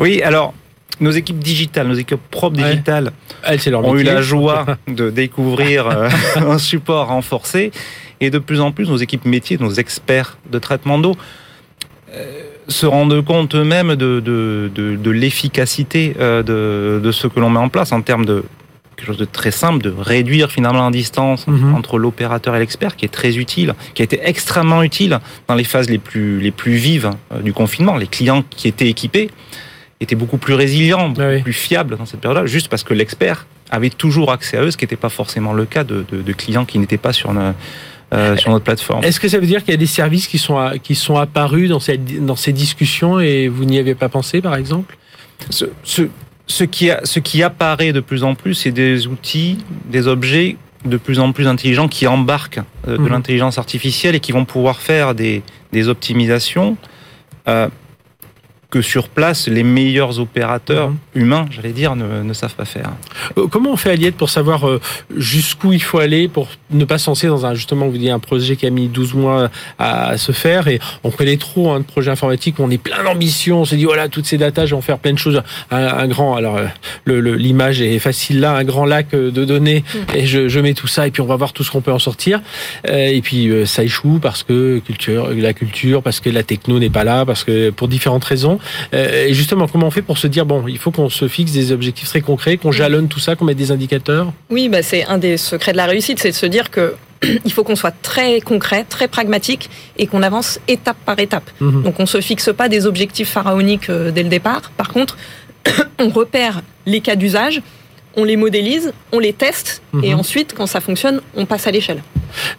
[0.00, 0.52] Oui, alors
[1.00, 3.12] nos équipes digitales, nos équipes propres digitales
[3.44, 5.86] Elle, c'est leur ont eu la joie de découvrir
[6.36, 7.70] un support renforcé
[8.20, 11.16] et de plus en plus nos équipes métiers, nos experts de traitement d'eau
[12.14, 17.40] euh, se rendent compte eux-mêmes de, de, de, de l'efficacité euh, de, de ce que
[17.40, 18.44] l'on met en place en termes de
[18.96, 21.74] quelque chose de très simple, de réduire finalement la distance Mhm.
[21.74, 25.64] entre l'opérateur et l'expert, qui est très utile, qui a été extrêmement utile dans les
[25.64, 27.96] phases les plus, les plus vives euh, du confinement.
[27.96, 29.30] Les clients qui étaient équipés
[30.00, 31.42] étaient beaucoup plus résilients, beaucoup Ah oui.
[31.42, 34.76] plus fiables dans cette période-là, juste parce que l'expert avait toujours accès à eux, ce
[34.76, 37.54] qui n'était pas forcément le cas de, de- de clients qui n'étaient pas sur, une-
[38.12, 39.02] euh, sur notre plateforme.
[39.04, 41.16] Est-ce que ça veut dire qu'il y a des services qui sont à- qui sont
[41.16, 44.96] apparus dans cette dans ces discussions et vous n'y avez pas pensé, par exemple?
[45.50, 46.02] Ce, ce,
[46.46, 50.56] ce qui, a- ce qui apparaît de plus en plus, c'est des outils, des objets
[50.84, 53.08] de plus en plus intelligents qui embarquent euh, de Mhm.
[53.08, 56.76] l'intelligence artificielle et qui vont pouvoir faire des, des optimisations
[57.48, 57.68] euh,
[58.72, 60.96] que sur place, les meilleurs opérateurs Mhm.
[61.14, 62.90] humains, j'allais dire, ne, ne savent pas faire.
[63.38, 64.80] Euh, Comment on fait Aliette pour savoir euh,
[65.16, 68.18] jusqu'où il faut aller pour ne pas se lancer dans un justement vous dites un
[68.18, 71.80] projet qui a mis 12 mois à, à se faire et on connaît trop hein,
[71.80, 74.64] de projets informatiques où on est plein d'ambition on se dit voilà toutes ces datas
[74.66, 76.66] je vais en faire plein de choses un, un grand alors euh,
[77.04, 80.72] le- le- l'image est facile là un grand lac de données et je, je mets
[80.74, 82.40] tout ça et puis on va voir tout ce qu'on peut en sortir
[82.88, 86.78] Euh, et puis euh, ça échoue parce que culture la culture parce que la techno
[86.78, 88.58] n'est pas là parce que pour différentes raisons
[88.92, 91.72] et justement, comment on fait pour se dire, bon, il faut qu'on se fixe des
[91.72, 94.32] objectifs très concrets, qu'on jalonne tout ça, qu'on mette des indicateurs?
[94.50, 96.94] Oui, bah, c'est un des secrets de la réussite, c'est de se dire que
[97.44, 101.50] il faut qu'on soit très concret, très pragmatique et qu'on avance étape par étape.
[101.60, 101.82] Mhm.
[101.82, 104.70] Donc on se fixe pas des objectifs pharaoniques euh, dès le départ.
[104.76, 105.16] Par contre,
[105.98, 107.62] on repère les cas d'usage,
[108.16, 110.20] on les modélise, on les teste et Mhm.
[110.20, 112.02] ensuite, quand ça fonctionne, on passe à l'échelle.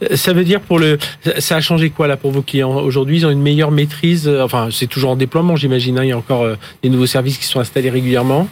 [0.03, 0.97] Euh, Ça veut dire pour le,
[1.39, 4.27] ça a changé quoi là pour vos clients aujourd'hui Ils ont une meilleure maîtrise.
[4.27, 5.97] euh, Enfin, c'est toujours en déploiement, j'imagine.
[5.99, 8.47] hein, il y a encore euh, des nouveaux services qui sont installés régulièrement.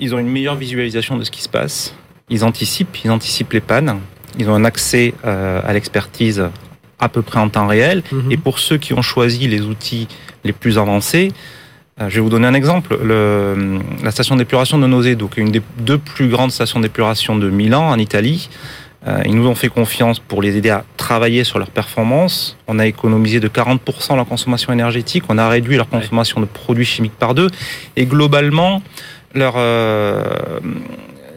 [0.00, 1.94] Ils ont une meilleure visualisation de ce qui se passe.
[2.30, 3.98] Ils anticipent, ils anticipent les pannes.
[4.38, 6.44] Ils ont un accès à l'expertise
[6.98, 8.02] à peu près en temps réel.
[8.12, 8.32] Mhm.
[8.32, 10.06] Et pour ceux qui ont choisi les outils
[10.44, 11.32] les plus avancés,
[11.98, 12.98] je vais vous donner un exemple.
[13.02, 17.48] Le, la station d'épuration de qui est une des deux plus grandes stations d'épuration de
[17.48, 18.50] Milan, en Italie,
[19.06, 22.56] euh, ils nous ont fait confiance pour les aider à travailler sur leur performance.
[22.66, 25.24] On a économisé de 40% leur consommation énergétique.
[25.28, 27.48] On a réduit leur consommation de produits chimiques par deux.
[27.94, 28.82] Et globalement,
[29.34, 30.24] leur euh,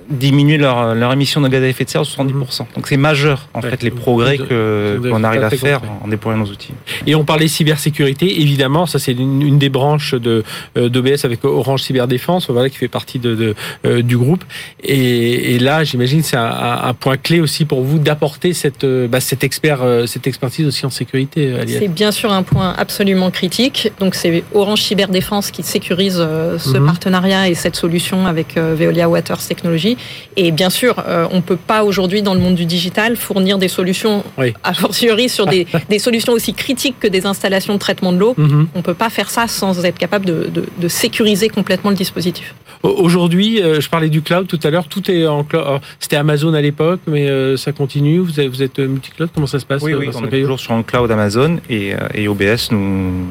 [0.10, 2.66] diminuer leur, leur émission de gaz à effet de serre de 70%.
[2.76, 3.70] Donc c'est majeur en Ouais.
[3.70, 5.96] fait les progrès qu'on arrive à faire compris.
[6.04, 6.74] en déployant nos outils.
[7.06, 10.44] Et on parlait cybersécurité, évidemment, ça c'est une, une des branches de
[10.78, 14.44] euh, d'OBS avec Orange Cyberdéfense, voilà qui fait partie de, de, euh, du groupe.
[14.84, 19.08] Et, et là, j'imagine c'est un, un- point clé aussi pour vous d'apporter cette euh,
[19.08, 21.54] bah, cet expert euh, cette expertise aussi en sécurité.
[21.68, 23.92] C'est bien sûr un point absolument critique.
[24.00, 26.86] Donc c'est Orange Cyberdéfense qui sécurise ce Mhm.
[26.86, 29.98] partenariat et cette solution avec Veolia Waters Technology.
[30.38, 33.68] Et bien sûr, euh, on peut pas aujourd'hui dans le monde du digital fournir des
[33.68, 34.54] solutions, Oui.
[34.64, 38.34] a fortiori sur des, des solutions aussi critiques que des installations de traitement de l'eau.
[38.38, 38.68] Mhm.
[38.76, 42.54] On peut pas faire ça sans être capable de, de- de sécuriser complètement le dispositif.
[42.84, 45.82] Au- Aujourd'hui, euh, je parlais du cloud tout à l'heure, tout est en cloud.
[46.00, 48.20] C'était Amazon à l'époque, mais euh, ça continue.
[48.20, 50.72] Vous, avez- vous êtes multi-cloud, comment ça se passe Oui, oui, on est toujours sur
[50.74, 53.26] un cloud Amazon et, et OBS nous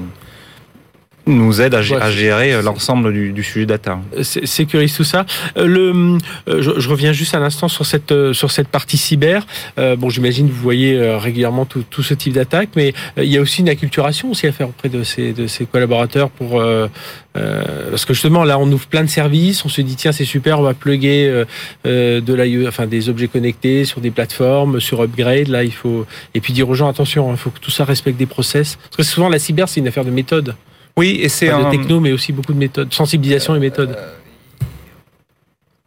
[1.37, 3.99] nous aide à, Ouais, gérer euh, l'ensemble du, du sujet data.
[4.23, 5.27] sé- sécurise tout ça.
[5.57, 8.97] Euh, Le, euh, je, je reviens juste un instant sur cette euh, sur cette partie
[8.97, 9.47] cyber.
[9.79, 13.25] Euh, bon, j'imagine que vous voyez euh, régulièrement tout, tout ce type d'attaque, mais euh,
[13.25, 16.31] il y a aussi une acculturation aussi à faire auprès de ces de ces collaborateurs
[16.31, 16.89] pour euh,
[17.37, 20.25] euh, parce que justement là on ouvre plein de services, on se dit tiens c'est
[20.25, 21.45] super, on va plugger euh,
[21.87, 25.49] euh, de l'IE, enfin des objets connectés sur des plateformes, sur upgrade.
[25.49, 28.19] Là il faut et puis dire aux gens attention, il faut que tout ça respecte
[28.19, 30.55] des process parce que souvent la cyber c'est une affaire de méthode,
[30.99, 33.97] Oui, et c'est un, de techno mais aussi beaucoup de méthodes, sensibilisation et méthode.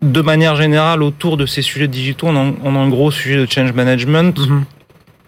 [0.02, 3.38] de manière générale autour de ces sujets digitaux, on a, on a un gros sujet
[3.38, 4.64] de change management, Mhm.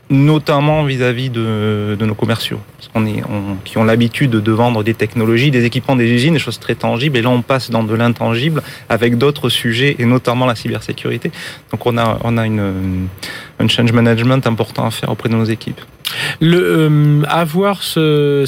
[0.09, 4.83] notamment vis-à-vis de, de nos commerciaux, parce qu'on est, on- qui ont l'habitude de vendre
[4.83, 7.83] des technologies, des équipements, des usines, des choses très tangibles, et là on passe dans
[7.83, 11.31] de l'intangible avec d'autres sujets, et notamment la cybersécurité.
[11.71, 13.07] Donc on a, on a une,
[13.59, 15.81] un change management important à faire auprès de nos équipes.
[16.39, 18.43] Le euh, avoir ce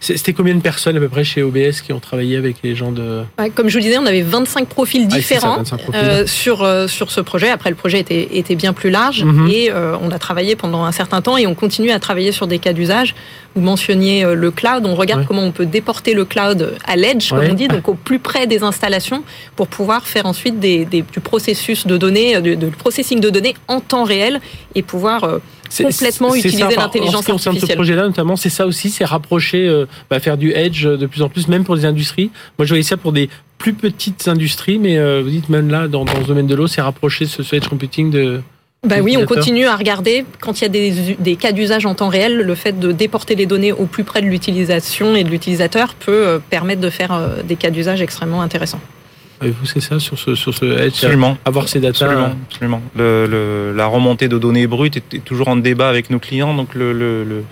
[0.00, 2.92] c'était combien de personnes à peu près chez OBS qui ont travaillé avec les gens
[2.92, 5.76] de Ouais, Comme je vous le disais, on avait 25 profils Ah, ça, différents 25
[5.82, 6.00] profils.
[6.02, 7.48] euh, sur, euh, sur ce projet.
[7.50, 9.48] Après, le projet était, était bien plus large Mhm.
[9.50, 9.70] et
[10.02, 12.72] on a travaillé pendant un certain temps et on continue à travailler sur des cas
[12.72, 13.14] d'usage.
[13.54, 14.84] Vous mentionniez le cloud.
[14.86, 15.26] On regarde Ouais.
[15.26, 18.46] comment on peut déporter le cloud à l'edge, comme on dit, donc au plus près
[18.46, 19.24] des installations
[19.56, 23.80] pour pouvoir faire ensuite des, des- du processus de données, de processing de données en
[23.80, 24.40] temps réel
[24.74, 25.40] et pouvoir
[25.76, 27.76] complètement utiliser l'intelligence En ce qui concerne ce artificielle.
[27.76, 31.28] projet-là, notamment, c'est ça aussi, c'est rapprocher, euh, bah, faire du edge de plus en
[31.28, 32.30] plus, même pour les industries.
[32.58, 33.28] Moi, je voyais ça pour des
[33.58, 36.66] plus petites industries, mais euh, vous dites même là, dans, dans ce domaine de l'eau,
[36.66, 38.40] c'est rapprocher ce, ce edge computing de.
[38.86, 41.96] Bah oui, on continue à regarder quand il y a des, des cas d'usage en
[41.96, 45.30] temps réel, le fait de déporter les données au plus près de l'utilisation et de
[45.30, 48.80] l'utilisateur peut euh, permettre de faire euh, des cas d'usage extrêmement intéressants.
[49.44, 51.38] Et vous, c'est ça sur ce sur ce edge, Absolument.
[51.44, 52.06] avoir ces datas.
[52.06, 52.82] Absolument, absolument.
[52.96, 56.54] Le, le- la remontée de données brutes est, est toujours en débat avec nos clients,
[56.54, 57.44] donc le, le, le,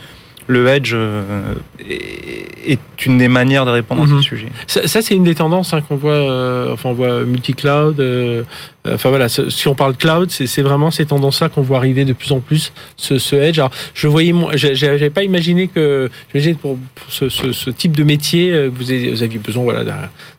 [0.49, 1.55] le edge euh,
[1.88, 4.16] est, une des manières de répondre à Mhm.
[4.18, 4.49] ce sujet.
[4.66, 6.12] Ça, ça, c'est une des tendances hein, qu'on voit.
[6.12, 8.01] euh, enfin, on voit multi-cloud.
[8.01, 8.42] euh,
[8.87, 12.12] euh, enfin voilà, si on parle cloud, c'est vraiment ces tendances-là qu'on voit arriver de
[12.14, 12.72] plus en plus.
[12.96, 13.59] Ce, ce edge.
[13.61, 16.11] Alors, je voyais, j'avais pas imaginé que,
[16.61, 19.85] pour, pour ce, ce, ce type de métier, euh, vous aviez, vous aviez besoin voilà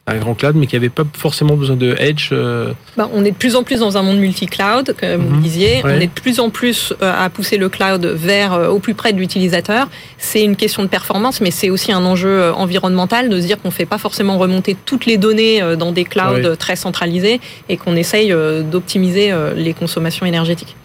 [0.08, 2.30] d'un grand cloud, mais qui avait pas forcément besoin de edge.
[2.32, 5.36] euh, Bah, on est de plus en plus dans un monde multi-cloud, comme vous Mhm.
[5.36, 5.84] le disiez.
[5.84, 5.96] Ouais.
[5.98, 8.94] On est de plus en plus euh, à pousser le cloud vers euh, au plus
[8.94, 9.90] près de l'utilisateur.
[10.18, 13.68] C'est une question de performance, mais c'est aussi un enjeu environnemental de se dire qu'on
[13.68, 16.56] ne fait pas forcément remonter toutes les données euh, dans des clouds Ouais.
[16.56, 20.76] très centralisés et qu'on essaye euh, d'optimiser euh, les consommations énergétiques.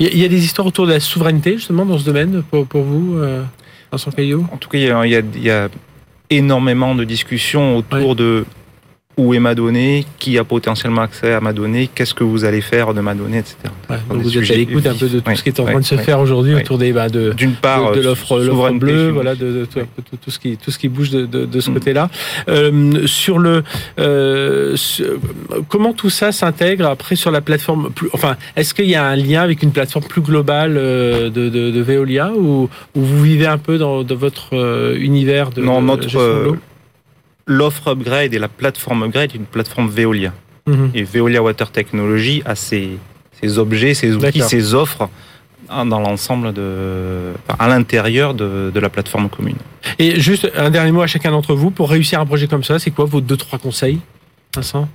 [0.00, 2.04] Il y, a- il y a des histoires autour de la souveraineté justement dans ce
[2.04, 3.42] domaine pour, pour vous, euh,
[3.92, 4.44] Vincent Caillot.
[4.52, 5.68] En tout cas, il y a, il y a- il y a
[6.30, 8.14] énormément de discussions autour Ouais.
[8.14, 8.44] de
[9.18, 12.62] où est ma donnée, qui a potentiellement accès à ma donnée, qu'est-ce que vous allez
[12.62, 13.56] faire de ma donnée, etc.
[13.90, 15.80] Ouais, donc vous êtes à l'écoute un peu de tout ce qui est en train
[15.80, 18.40] de se faire aujourd'hui autour des bah, de d'une part de, de l'offre
[18.72, 19.80] bleue, voilà, de, de tout,
[20.16, 21.74] tout, ce qui tout ce qui bouge de, de ce mm.
[21.74, 22.10] côté-là.
[22.48, 23.62] Euh, sur le
[23.98, 24.76] euh,
[25.68, 29.16] comment tout ça s'intègre après sur la plateforme plus, enfin est-ce qu'il y a un
[29.16, 33.58] lien avec une plateforme plus globale euh, de, de, Veolia ou, ou, vous vivez un
[33.58, 34.54] peu dans, votre
[34.96, 36.56] univers de non notre
[37.46, 40.32] l'offre upgrade et la plateforme upgrade est une plateforme Veolia.
[40.66, 40.90] Mhm.
[40.94, 42.98] Et Veolia Water Technology a ses,
[43.40, 45.08] ses objets, ses outils, ses offres
[45.68, 49.56] dans l'ensemble de, à l'intérieur de, de, la plateforme commune.
[49.98, 52.78] Et juste un dernier mot à chacun d'entre vous pour réussir un projet comme ça,
[52.78, 53.98] c'est quoi vos deux trois conseils,
[54.54, 54.88] Vincent?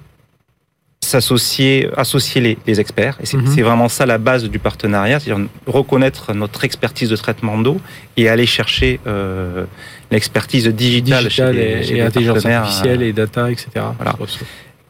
[1.02, 3.18] S'associer, associer les, les, experts.
[3.22, 3.48] Et mhm.
[3.48, 7.80] c'est vraiment ça la base du partenariat, c'est-à-dire reconnaître notre expertise de traitement d'eau
[8.18, 9.66] et aller chercher euh,
[10.12, 13.68] l'expertise digitale, Digital chez et, intelligence artificielle et data, etc.
[13.98, 14.16] Voilà.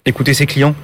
[0.05, 0.75] Écouter ses clients.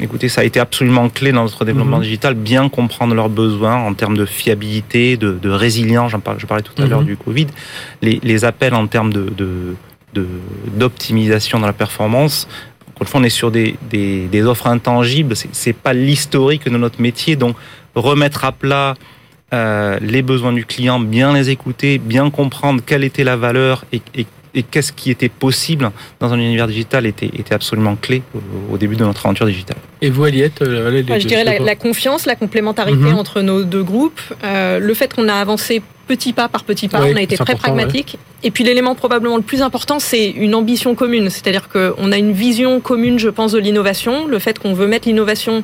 [0.00, 2.02] Écoutez, ça a été absolument clé dans notre développement mhm.
[2.02, 6.10] digital, bien comprendre leurs besoins en termes de fiabilité, de, de résilience.
[6.10, 7.06] J'en parlais, je parlais tout à l'heure mhm.
[7.06, 7.46] du Covid.
[8.02, 9.76] Les, les, appels en termes de, de
[10.76, 12.46] d'optimisation dans la performance
[13.08, 13.76] fois, on est sur des,
[14.44, 15.34] offres intangibles.
[15.52, 17.36] C'est pas l'historique de notre métier.
[17.36, 17.56] Donc,
[17.94, 18.94] remettre à plat
[19.52, 24.00] euh, les besoins du client, bien les écouter, bien comprendre quelle était la valeur et,
[24.60, 28.22] qu'est-ce qui était possible dans un univers digital était, était absolument clé
[28.70, 29.78] au, début de notre aventure digitale.
[30.02, 33.16] Et vous, Aliette euh, Je dirais la, confiance, la complémentarité mhm.
[33.16, 37.00] entre nos deux groupes, euh, le fait qu'on a avancé petit pas par petit pas.
[37.00, 38.18] on a été très pragmatique.
[38.42, 41.30] Et puis l'élément probablement le plus important, c'est une ambition commune.
[41.30, 44.26] C'est-à-dire qu'on a une vision commune, je pense, de l'innovation.
[44.26, 45.62] Le fait qu'on veut mettre l'innovation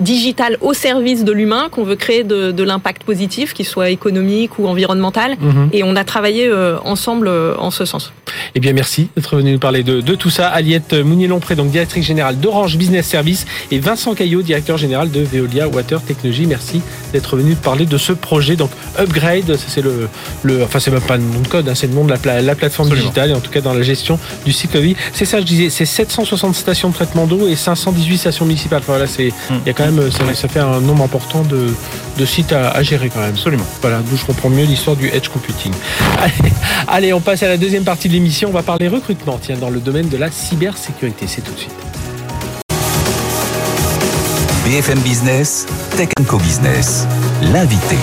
[0.00, 4.58] digital au service de l'humain, qu'on veut créer de, de l'impact positif, qu'il soit économique
[4.58, 5.36] ou environnemental.
[5.40, 5.70] Mhm.
[5.72, 8.12] Et on a travaillé euh, ensemble euh, en ce sens.
[8.54, 10.48] Eh bien, merci d'être venu nous parler de, de tout ça.
[10.48, 15.68] Aliette Mounier-Lompré, donc directrice générale d'Orange Business Service, et Vincent Caillot, directeur général de Veolia
[15.68, 16.46] Water Technology.
[16.46, 18.56] Merci d'être venu parler de ce projet.
[18.56, 20.08] Donc, Upgrade, c'est le,
[20.42, 22.42] le, enfin, c'est même pas le nom de code, hein, c'est le nom de la,
[22.42, 24.96] la plateforme digitale, et en tout cas dans la gestion du cycle de vie.
[25.12, 28.82] C'est ça, je disais, c'est 760 stations de traitement d'eau et 518 stations municipales.
[28.86, 32.52] Voilà, c'est, hmm il y a quand même, ça, fait un nombre important de, sites
[32.52, 33.30] à, gérer quand même.
[33.30, 33.64] Absolument.
[33.80, 35.72] Voilà, d'où je comprends mieux l'histoire du edge computing.
[36.86, 38.48] Allez, on passe à la deuxième partie de l'émission.
[38.48, 41.26] On va parler recrutement, tiens, dans le domaine de la cybersécurité.
[41.26, 41.72] C'est tout de suite.
[44.64, 47.04] BFM Business, Tech Co Business,
[47.52, 47.96] l'invité.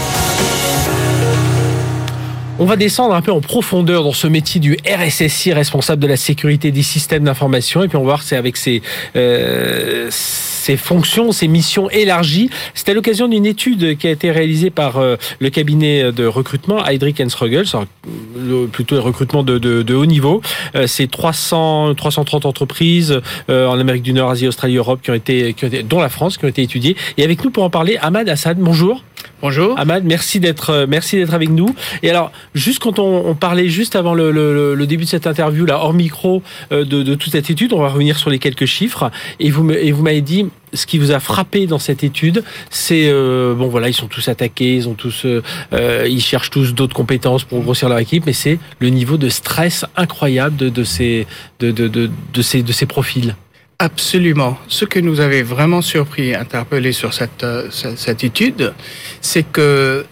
[2.60, 6.18] On va descendre un peu en profondeur dans ce métier du RSSI, responsable de la
[6.18, 8.82] sécurité des systèmes d'information, et puis on va voir c'est avec ces,
[9.16, 10.10] euh,
[10.64, 12.50] ses fonctions, ses missions élargies.
[12.74, 16.86] C'était à l'occasion d'une étude qui a été réalisée par euh, le cabinet de recrutement
[16.86, 17.66] Heydrich Struggles,
[18.72, 20.42] plutôt le recrutement de, haut niveau.
[20.76, 25.16] Euh, c'est 300, 330 entreprises euh, en Amérique du Nord, Asie, Australie, Europe qui ont
[25.16, 26.96] été, qui ont été, dont la France, qui ont été étudiées.
[27.18, 29.04] Et avec nous pour en parler, Ahmad Assad, bonjour.
[29.42, 29.78] Bonjour.
[29.78, 31.76] Ahmad, merci d'être merci d'être avec nous.
[32.02, 35.28] Et alors, juste quand on, on parlait juste avant le, le, le, début de cette
[35.28, 38.66] interview là hors micro de, de toute cette étude, on va revenir sur les quelques
[38.66, 39.12] chiffres.
[39.40, 43.08] Et vous et vous m'avez dit ce qui vous a frappé dans cette étude, c'est
[43.08, 46.74] euh, bon voilà, ils sont tous attaqués, ils ont tous, euh, euh, ils cherchent tous
[46.74, 50.84] d'autres compétences pour grossir leur équipe, mais c'est le niveau de stress incroyable de, de
[50.84, 51.28] ces,
[51.60, 53.36] de, de, de ces, de ces profils.
[53.84, 54.58] Absolument.
[54.70, 58.74] Ce que nous avait vraiment surpris, interpellé sur cette, cette étude,
[59.20, 60.06] c'est que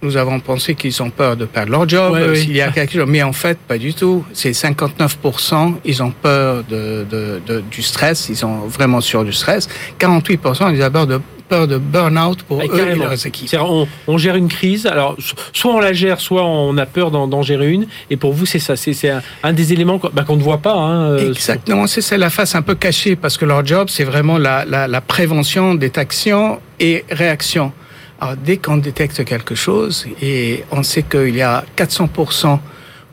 [0.00, 3.06] nous avons pensé qu'ils ont peur de perdre leur job, s'il y a quelque chose.
[3.06, 4.24] Mais en fait, pas du tout.
[4.32, 9.34] C'est 59%, ils ont peur de, de, de, du stress, ils sont vraiment sur du
[9.34, 9.68] stress.
[9.98, 13.50] 48%, ils ont peur de peur de burn-out pour eux et leurs équipes.
[13.60, 15.16] On, on, gère une crise, alors
[15.52, 17.86] soit on la gère, soit on a peur d'en gérer une.
[18.08, 20.74] Et pour vous, c'est ça, c'est un, un, des éléments bah, qu'on ne voit pas.
[20.74, 24.38] Hein, euh, Exactement, c'est la face un peu cachée parce que leur job, c'est vraiment
[24.38, 27.72] la, la, la prévention, détection et réaction.
[28.20, 32.58] Alors, dès qu'on détecte quelque chose, et on sait qu'il y a 400%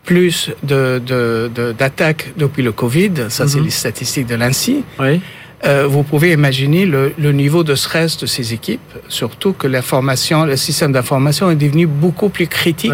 [0.03, 1.01] plus de,
[1.77, 3.65] d'attaques depuis le Covid, ça c'est mhm.
[3.65, 5.19] les statistiques de l'ANSI, oui.
[5.67, 10.55] Euh, vous pouvez imaginer le, niveau de stress de ces équipes, surtout que l'information, le
[10.55, 12.91] système d'information est devenu beaucoup plus critique.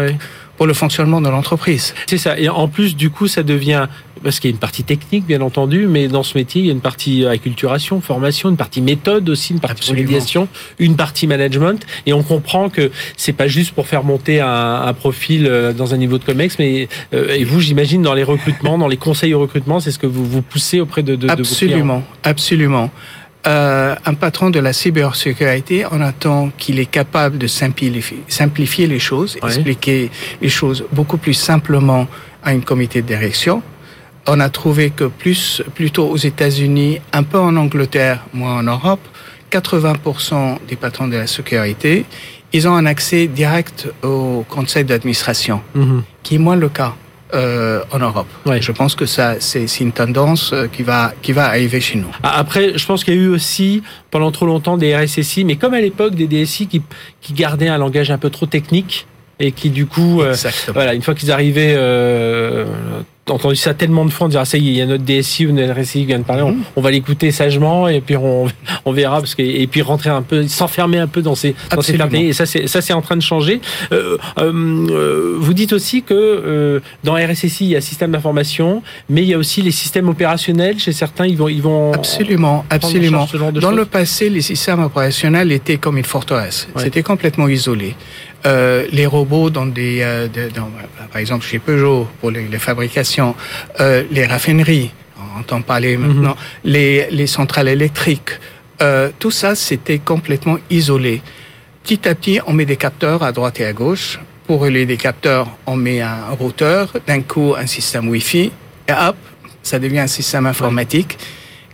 [0.56, 1.94] Pour le fonctionnement de l'entreprise.
[2.06, 2.38] C'est ça.
[2.38, 3.86] Et en plus, du coup, ça devient
[4.24, 6.70] parce qu'il y a une partie technique, bien entendu, mais dans ce métier, il y
[6.70, 11.84] a une partie acculturation, formation, une partie méthode aussi, une partie médiation, une partie management.
[12.06, 15.92] Et on comprend que c'est pas juste pour faire monter un, un, profil euh, dans
[15.92, 19.34] un niveau de comex, mais euh, et vous, j'imagine, dans les recrutements, dans les conseils
[19.34, 22.90] au recrutement, c'est ce que vous vous poussez auprès de, de, absolument, de absolument.
[23.46, 28.98] Euh, un patron de la cybersécurité, on attend qu'il est capable de simplifier, simplifier les
[28.98, 32.06] choses, expliquer les choses beaucoup plus simplement
[32.42, 33.62] à une comité de direction.
[34.26, 39.00] on a trouvé que plus, plutôt aux États-Unis, un peu en Angleterre, moins en Europe,
[39.50, 42.06] 80% des patrons de la sécurité,
[42.54, 46.02] ils ont un accès direct au conseil d'administration, Mhm.
[46.22, 46.94] qui est moins le cas
[47.34, 48.26] euh, en Europe.
[48.46, 48.60] Ouais.
[48.62, 52.14] Je pense que ça, c'est une tendance euh, qui va, qui va arriver chez nous.
[52.22, 55.56] Ah, Après, je pense qu'il y a eu aussi pendant trop longtemps des RSSI, mais
[55.56, 56.82] comme à l'époque des DSI qui,
[57.20, 59.06] qui gardaient un langage un peu trop technique
[59.40, 60.34] et qui du coup, euh,
[60.72, 62.66] voilà, une fois qu'ils arrivaient, euh,
[63.30, 65.04] entendu ça tellement de fois, on dirait ah, ça y est, il y a notre
[65.04, 68.16] DSI ou notre RSSI qui vient de parler, on, on va l'écouter sagement et puis
[68.16, 68.46] on,
[68.84, 71.80] on verra parce que et puis rentrer un peu, s'enfermer un peu dans ces dans
[71.80, 72.14] ces termes.
[72.14, 73.60] et ça c'est ça c'est en train de changer.
[73.92, 74.52] Euh, euh,
[74.90, 79.28] euh, vous dites aussi que euh, dans RSSI il y a système d'information, mais il
[79.28, 80.78] y a aussi les systèmes opérationnels.
[80.78, 83.26] Chez certains, ils vont ils vont Absolument, absolument.
[83.26, 86.68] ce genre de Dans le passé, les systèmes opérationnels étaient comme une forteresse.
[86.74, 86.82] Ouais.
[86.82, 87.94] C'était complètement isolé.
[88.46, 90.70] Euh, les robots dans des, euh, de- dans-
[91.10, 93.34] par exemple chez Peugeot pour les, les fabrications,
[93.80, 96.06] euh, les raffineries, on entend parler Mhm.
[96.06, 98.32] maintenant, les, les centrales électriques,
[98.82, 101.22] euh, tout ça c'était complètement isolé.
[101.82, 104.20] Petit à petit, on met des capteurs à droite et à gauche.
[104.46, 108.52] Pour relier des capteurs, on met un routeur, d'un coup un système Wi-Fi,
[108.88, 109.16] et hop,
[109.62, 111.16] ça devient un système informatique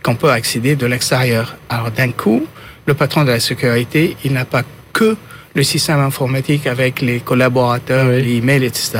[0.03, 1.57] qu'on peut accéder de l'extérieur.
[1.69, 2.45] Alors d'un coup,
[2.85, 5.17] le patron de la sécurité, il n'a pas que
[5.53, 8.21] le système informatique avec les collaborateurs, Oui.
[8.21, 8.91] les emails, etc.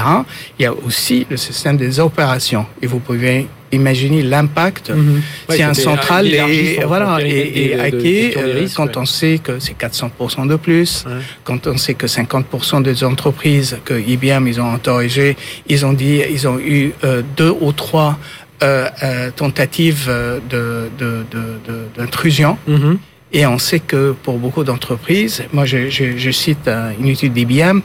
[0.59, 2.65] Il y a aussi le système des opérations.
[2.81, 4.91] Et vous pouvez imaginer l'impact.
[5.47, 8.97] Ouais, si un central est voilà de hacké euh, quand ouais.
[8.97, 11.13] on sait que c'est 400% de plus, Ouais.
[11.45, 15.37] quand on sait que 50% des entreprises que IBM ils ont interrogé,
[15.69, 18.17] ils ont dit ils ont eu euh, deux ou trois
[18.61, 22.57] euh, euh, tentatives euh, de de- de- d'intrusion.
[22.67, 22.97] Mhm.
[23.33, 27.79] Et on sait que pour beaucoup d'entreprises, moi je, je, je cite une étude d'IBM,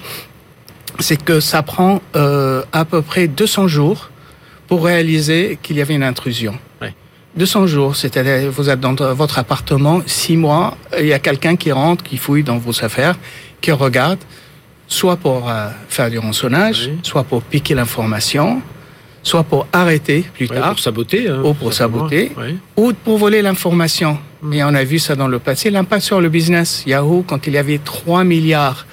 [0.99, 4.11] c'est que ça prend euh, à peu près 200 jours
[4.67, 6.59] pour réaliser qu'il y avait une intrusion.
[6.83, 6.95] Ouais.
[7.37, 11.71] 200 jours, c'est-à-dire vous êtes dans votre appartement, six mois, il y a quelqu'un qui
[11.71, 13.17] rentre, qui fouille dans vos affaires,
[13.61, 14.19] qui regarde,
[14.89, 16.99] soit pour euh, faire du rançonnage, Oui.
[17.05, 18.63] soit pour piquer l'information,
[19.23, 21.29] soit pour arrêter plus Ouais, tard, pour saboter.
[21.29, 22.33] hein, Ou pour saboter.
[22.37, 22.57] Ouais.
[22.77, 24.19] ou pour voler l'information.
[24.43, 24.53] Mm.
[24.53, 26.85] Et on a vu ça dans le passé, l'impact sur le business.
[26.87, 28.87] Yahoo, quand il y avait 3 milliards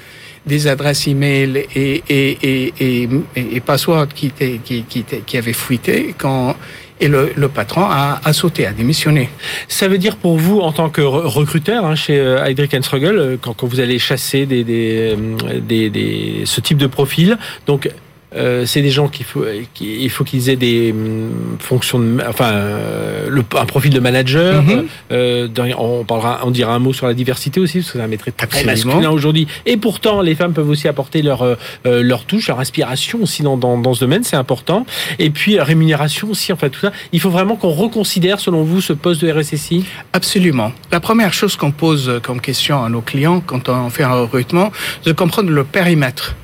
[0.45, 6.57] des adresses email et, et, et, et, passwords qui, qui, qui, qui avaient fuité, quand,
[6.99, 9.29] et le, le patron a, a sauté, a démissionné.
[9.69, 13.17] Ça veut dire pour vous, en tant que re- recruteur hein, chez euh, Heidrick Struggle,
[13.17, 17.37] euh, quand, quand vous allez chasser des, des, euh, des, des- ce type de profil,
[17.65, 17.89] donc
[18.35, 19.43] euh, c'est des gens qu'il faut,
[19.73, 23.99] qui, il faut qu'ils aient des hum, fonctions, de, enfin, euh, le, un profil de
[23.99, 24.61] manager.
[24.63, 24.85] Mhm.
[25.11, 28.31] euh, on parlera, on dira un mot sur la diversité aussi, parce que un métier
[28.31, 28.71] très Absolument.
[28.95, 29.47] masculin aujourd'hui.
[29.65, 33.57] Et pourtant, les femmes peuvent aussi apporter leur euh, leur touche, leur inspiration aussi dans,
[33.57, 34.85] dans, dans ce domaine, c'est important.
[35.19, 36.91] Et puis rémunération aussi, en fait, tout ça.
[37.11, 39.85] Il faut vraiment qu'on reconsidère, selon vous, ce poste de RSSI.
[40.13, 40.71] Absolument.
[40.91, 44.71] La première chose qu'on pose comme question à nos clients quand on fait un recrutement,
[45.03, 46.35] c'est de comprendre le périmètre.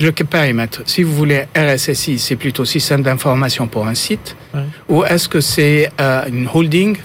[0.00, 0.82] Le périmètre.
[0.86, 4.60] Si vous voulez RSSI, c'est plutôt système d'information pour un site, Ouais.
[4.88, 6.96] ou est-ce que c'est euh, une holding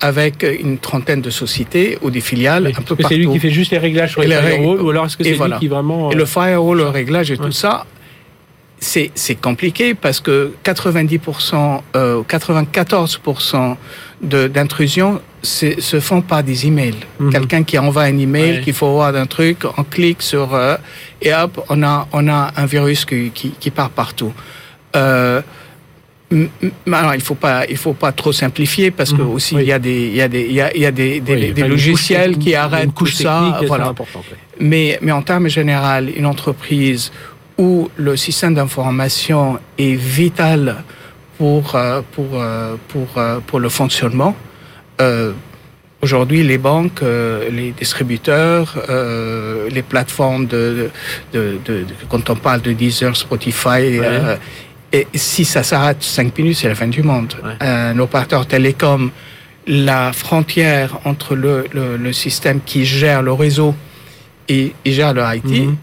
[0.00, 2.74] avec une trentaine de sociétés ou des filiales Oui.
[2.76, 4.34] un peu Est-ce que c'est partout lui qui fait juste les réglages sur les les
[4.36, 5.56] firewalls ou alors est-ce que c'est voilà.
[5.56, 7.46] lui qui vraiment Et euh, le firewall, le réglage et Ouais.
[7.46, 7.86] tout ça,
[8.80, 13.76] c'est c'est compliqué parce que 90%, euh, 94%
[14.22, 16.94] de- d'intrusions se se font par des emails.
[17.18, 17.32] Mhm.
[17.32, 18.60] Quelqu'un qui envoie un email, Ouais.
[18.64, 20.76] qui forward un truc, on clique sur euh,
[21.20, 24.32] et hop, on a on a un virus qui qui, qui part partout.
[24.96, 25.40] Euh,
[26.90, 29.30] alors, il faut pas, il faut pas trop simplifier parce que Mhm.
[29.32, 29.62] aussi Oui.
[29.64, 31.20] il y a des, il y a des, il y a, il y a des,
[31.20, 33.58] des, oui, logiciels couche- qui arrêtent tout ça.
[33.66, 33.92] Voilà.
[34.58, 37.12] Mais, mais en termes généraux, une entreprise
[37.58, 40.82] où le système d'information est vital
[41.36, 44.34] pour, euh, pour, euh, pour, euh, pour le fonctionnement,
[45.00, 45.32] euh,
[46.00, 50.90] aujourd'hui, les banques, euh, les distributeurs, euh, les plateformes de,
[51.32, 54.36] de, de, de- quand on parle de Deezer, Spotify, euh,
[54.92, 57.32] et si ça s'arrête cinq minutes, c'est la fin du monde.
[57.42, 57.56] Ouais.
[57.66, 59.10] Un opérateur télécom,
[59.66, 63.74] la frontière entre le, le, le système qui gère le réseau
[64.48, 65.76] et, et gère le IT, Mhm.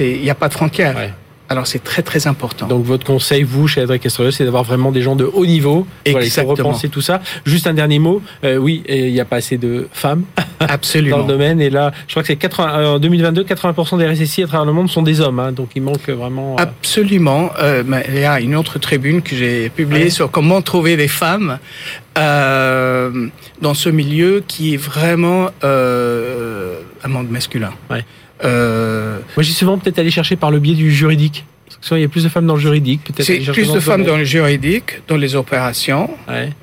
[0.00, 0.96] il n'y a pas de frontière.
[0.96, 1.12] Ouais.
[1.52, 2.66] Alors c'est très très important.
[2.66, 5.86] Donc votre conseil, vous, chez Adrien Castrol, c'est d'avoir vraiment des gens de haut niveau.
[6.06, 6.54] Voilà, Exactement.
[6.54, 7.20] repenser tout ça.
[7.44, 8.22] Juste un dernier mot.
[8.42, 10.24] Euh, oui, il n'y a pas assez de femmes
[10.60, 11.18] dans Absolument.
[11.18, 11.60] le domaine.
[11.60, 14.64] Et là, je crois que c'est 80, euh, en 2022, 80% des RSSI à travers
[14.64, 15.40] le monde sont des hommes.
[15.40, 15.52] hein.
[15.52, 16.56] donc il manque vraiment.
[16.58, 17.50] euh, Absolument.
[17.60, 20.10] Euh, il y a une autre tribune que j'ai publiée Ouais.
[20.10, 21.58] sur comment trouver des femmes
[22.16, 27.72] dans ce milieu qui est vraiment un monde masculin.
[27.90, 28.04] Ouais.
[28.44, 31.44] Euh, Moi, j'ai souvent peut-être allé chercher par le biais du juridique.
[31.90, 33.26] Il y a plus de femmes dans le juridique, peut-être.
[33.26, 36.10] C'est plus de femmes dans le juridique, dans les opérations,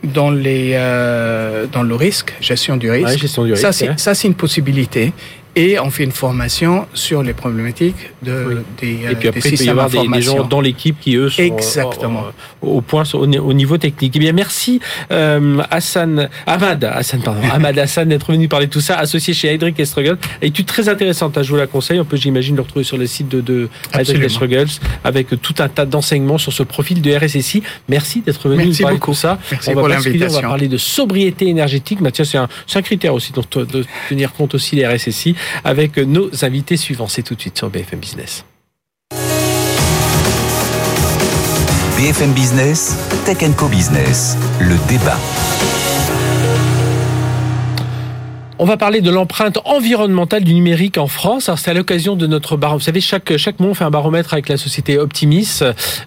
[0.03, 3.19] dans les euh, dans le risque, gestion du risque.
[3.19, 5.11] gestion du risque ça, c'est ça, c'est une possibilité
[5.55, 9.63] et on fait une formation sur les problématiques de, des, et puis après, il peut
[9.63, 12.25] y avoir des, gens dans l'équipe qui, eux, sont Exactement.
[12.61, 14.13] Au, point, au, niveau technique.
[14.15, 14.79] Eh bien, merci
[15.11, 19.53] euh, Hassan, Ahmad, Hassan, pardon, Ahmad Hassan d'être venu parler de tout ça, associé chez
[19.53, 20.17] Hydric Struggles.
[20.41, 21.99] Étude très intéressante, à je vous la conseille?
[21.99, 24.69] On peut, j'imagine, le retrouver sur le site de, de Hydric Struggles
[25.03, 27.63] avec tout un tas d'enseignements sur ce profil de RSSI.
[27.87, 29.11] Merci d'être venu merci parler beaucoup.
[29.11, 29.39] de ça.
[29.51, 30.39] Merci on va pour l'invitation.
[30.39, 32.01] On va parler de sobriété énergétique.
[32.01, 36.29] Mathieu, c'est un, un, critère aussi dont de tenir compte aussi les RSSI avec nos
[36.43, 37.07] invités suivants.
[37.07, 38.45] C'est tout de suite sur BFM Business.
[41.97, 45.17] BFM Business, Tech Co Business, le débat.
[48.61, 51.47] On va parler de l'empreinte environnementale du numérique en France.
[51.47, 52.81] Alors c'est à l'occasion de notre baromètre.
[52.81, 55.61] Vous savez, chaque chaque mois on fait un baromètre avec la société Optimis,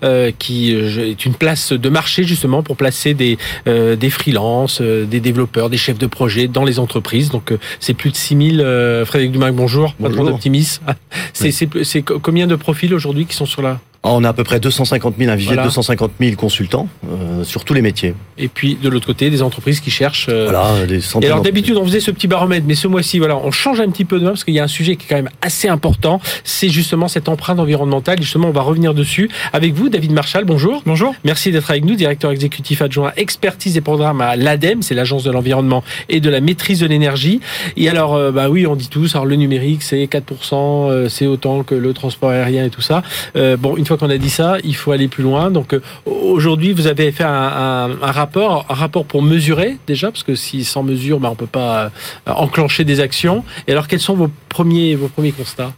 [0.04, 4.82] euh, qui euh, est une place de marché justement pour placer des euh, des freelances,
[4.82, 7.30] euh, des développeurs, des chefs de projet dans les entreprises.
[7.30, 8.58] Donc c'est plus de 6000.
[9.06, 9.94] Frédéric Dumac, bonjour.
[9.98, 10.28] Bonjour.
[10.28, 10.78] Optimis.
[11.32, 14.58] C'est c'est combien de profils aujourd'hui qui sont sur la on a à peu près
[14.60, 18.14] 250 000, un vivier de 250 000 consultants euh, sur tous les métiers.
[18.36, 20.26] Et puis de l'autre côté, des entreprises qui cherchent.
[20.28, 20.44] Euh...
[20.44, 23.50] Voilà, des Et alors d'habitude, on faisait ce petit baromètre, mais ce mois-ci, voilà, on
[23.50, 25.16] change un petit peu de main parce qu'il y a un sujet qui est quand
[25.16, 26.20] même assez important.
[26.44, 28.20] C'est justement cette empreinte environnementale.
[28.20, 30.44] Justement, on va revenir dessus avec vous, David Marshall.
[30.44, 30.82] Bonjour.
[30.84, 31.14] Bonjour.
[31.24, 35.30] Merci d'être avec nous, directeur exécutif adjoint expertise et programmes à l'ADEME, c'est l'agence de
[35.30, 37.40] l'environnement et de la maîtrise de l'énergie.
[37.76, 41.26] Et alors, euh, bah oui, on dit tous, alors le numérique, c'est 4%, euh, c'est
[41.26, 43.02] autant que le transport aérien et tout ça.
[43.36, 45.50] Euh, bon, une fois qu'on a dit ça, il faut aller plus loin.
[45.50, 50.34] Donc euh, aujourd'hui, vous avez fait un, rapport, un rapport pour mesurer déjà, parce que
[50.34, 51.88] si sans mesure, ben, on peut pas euh,
[52.26, 53.44] enclencher des actions.
[53.66, 55.72] Et alors, quels sont vos premiers, vos premiers constats?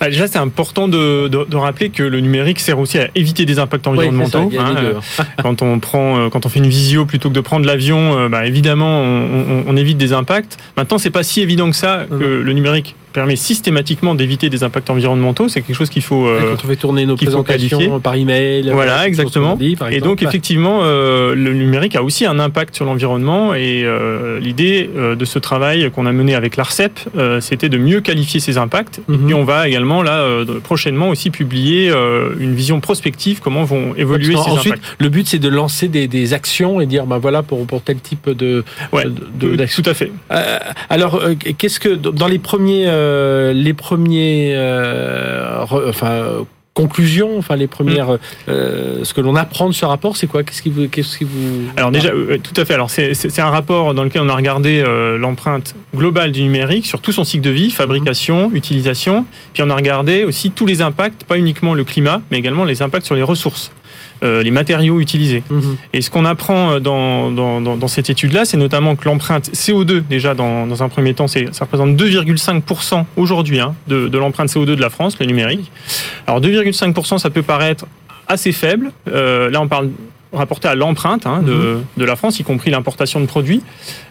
[0.00, 3.60] Bah, déjà, c'est important de, de, rappeler que le numérique sert aussi à éviter des
[3.60, 4.50] impacts environnementaux.
[4.58, 4.94] hein, euh,
[5.42, 9.00] quand on prend, quand on fait une visio plutôt que de prendre l'avion, bah, évidemment,
[9.00, 10.56] on, on, évite des impacts.
[10.76, 14.90] Maintenant, c'est pas si évident que ça que le numérique permet systématiquement d'éviter des impacts
[14.90, 15.48] environnementaux.
[15.48, 16.26] C'est quelque chose qu'il faut.
[16.26, 18.70] Euh, quand on fait tourner nos présentations par email.
[18.72, 19.58] Voilà, exactement.
[19.90, 23.54] et donc effectivement, euh, le numérique a aussi un impact sur l'environnement.
[23.54, 26.98] Et euh, l'idée de ce travail qu'on a mené avec l'Arcep,
[27.40, 28.98] c'était de mieux qualifier ces impacts.
[28.98, 29.26] Et mhm.
[29.26, 30.26] puis on va également là
[30.62, 31.92] prochainement aussi publier
[32.38, 34.96] une vision prospective comment vont évoluer ces ensuite, impacts.
[34.98, 37.96] Le but c'est de lancer des, des, actions et dire ben voilà pour pour tel
[38.00, 38.64] type de.
[38.92, 40.12] Ouais, de, tout à fait.
[40.88, 41.22] alors
[41.58, 48.18] qu'est-ce que dans les premiers euh, les premiers, euh, enfin conclusions, enfin les premières, mm.
[48.48, 50.44] euh, ce que l'on apprend de ce rapport, c'est quoi?
[50.44, 52.74] Qu'est-ce qui vous, qu'est-ce qui vous Alors déjà, tout à fait.
[52.74, 54.82] Alors c'est un rapport dans lequel on a regardé
[55.18, 58.56] l'empreinte globale du numérique sur tout son cycle de vie, fabrication, mm.
[58.56, 59.26] utilisation.
[59.52, 62.82] Puis on a regardé aussi tous les impacts, pas uniquement le climat, mais également les
[62.82, 63.72] impacts sur les ressources.
[64.22, 65.42] Euh, les matériaux utilisés.
[65.48, 65.76] Mhm.
[65.94, 70.02] Et ce qu'on apprend euh, dans, dans, dans, cette étude-là, c'est notamment que l'empreinte CO2,
[70.06, 74.74] déjà dans, dans un premier temps, ça représente 2,5% aujourd'hui hein, de, de l'empreinte CO2
[74.76, 75.72] de la France, le numérique.
[76.26, 77.86] Alors 2,5%, ça peut paraître
[78.28, 78.92] assez faible.
[79.08, 79.90] Euh, là, on parle
[80.34, 81.84] rapporté à l'empreinte hein, de, mhm.
[81.96, 83.62] de, la France, y compris l'importation de produits.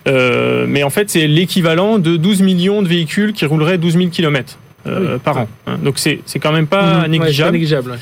[0.07, 4.09] Euh, mais en fait, c'est l'équivalent de 12 millions de véhicules qui rouleraient 12 000
[4.09, 4.57] km
[4.87, 5.47] euh, par an.
[5.67, 5.77] Hein.
[5.83, 7.11] Donc c'est quand même pas mhm.
[7.11, 7.29] négligeable.
[7.29, 7.99] Ouais, pas négligeable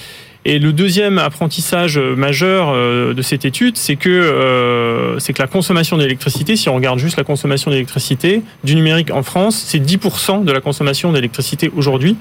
[0.50, 5.48] et le deuxième apprentissage majeur euh, de cette étude, c'est que euh, c'est que la
[5.48, 10.46] consommation d'électricité, si on regarde juste la consommation d'électricité du numérique en France, c'est 10%
[10.46, 12.16] de la consommation d'électricité aujourd'hui.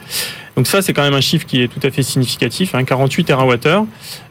[0.57, 3.25] Donc ça, c'est quand même un chiffre qui est tout à fait significatif, hein, 48
[3.25, 3.87] TWh.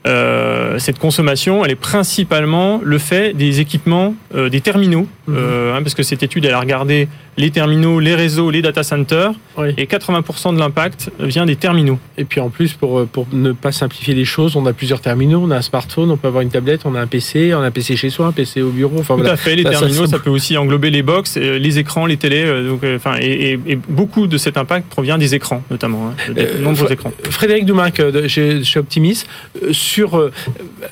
[0.07, 5.35] Euh, cette consommation, elle est principalement le fait des équipements, euh, des terminaux, mhm.
[5.37, 7.07] euh, hein, parce que cette étude, elle a regardé
[7.37, 9.33] les terminaux, les réseaux, les data centers,
[9.77, 11.99] et 80% de l'impact vient des terminaux.
[12.17, 15.41] Et puis en plus, pour, pour ne pas simplifier les choses, on a plusieurs terminaux,
[15.43, 17.65] on a un smartphone, on peut avoir une tablette, on a un PC, on a
[17.65, 18.99] un PC chez soi, un PC au bureau.
[18.99, 22.17] Enfin, tout à fait, les terminaux, ça, peut aussi englober les box, les écrans, les
[22.17, 26.07] télés, donc, enfin, et, et, beaucoup de cet impact provient des écrans, notamment.
[26.07, 26.14] Hein.
[26.37, 27.11] Euh, nombreux écrans.
[27.29, 29.23] Frédéric Dumac, euh, chez, chez Optimis,
[29.63, 30.31] euh, sur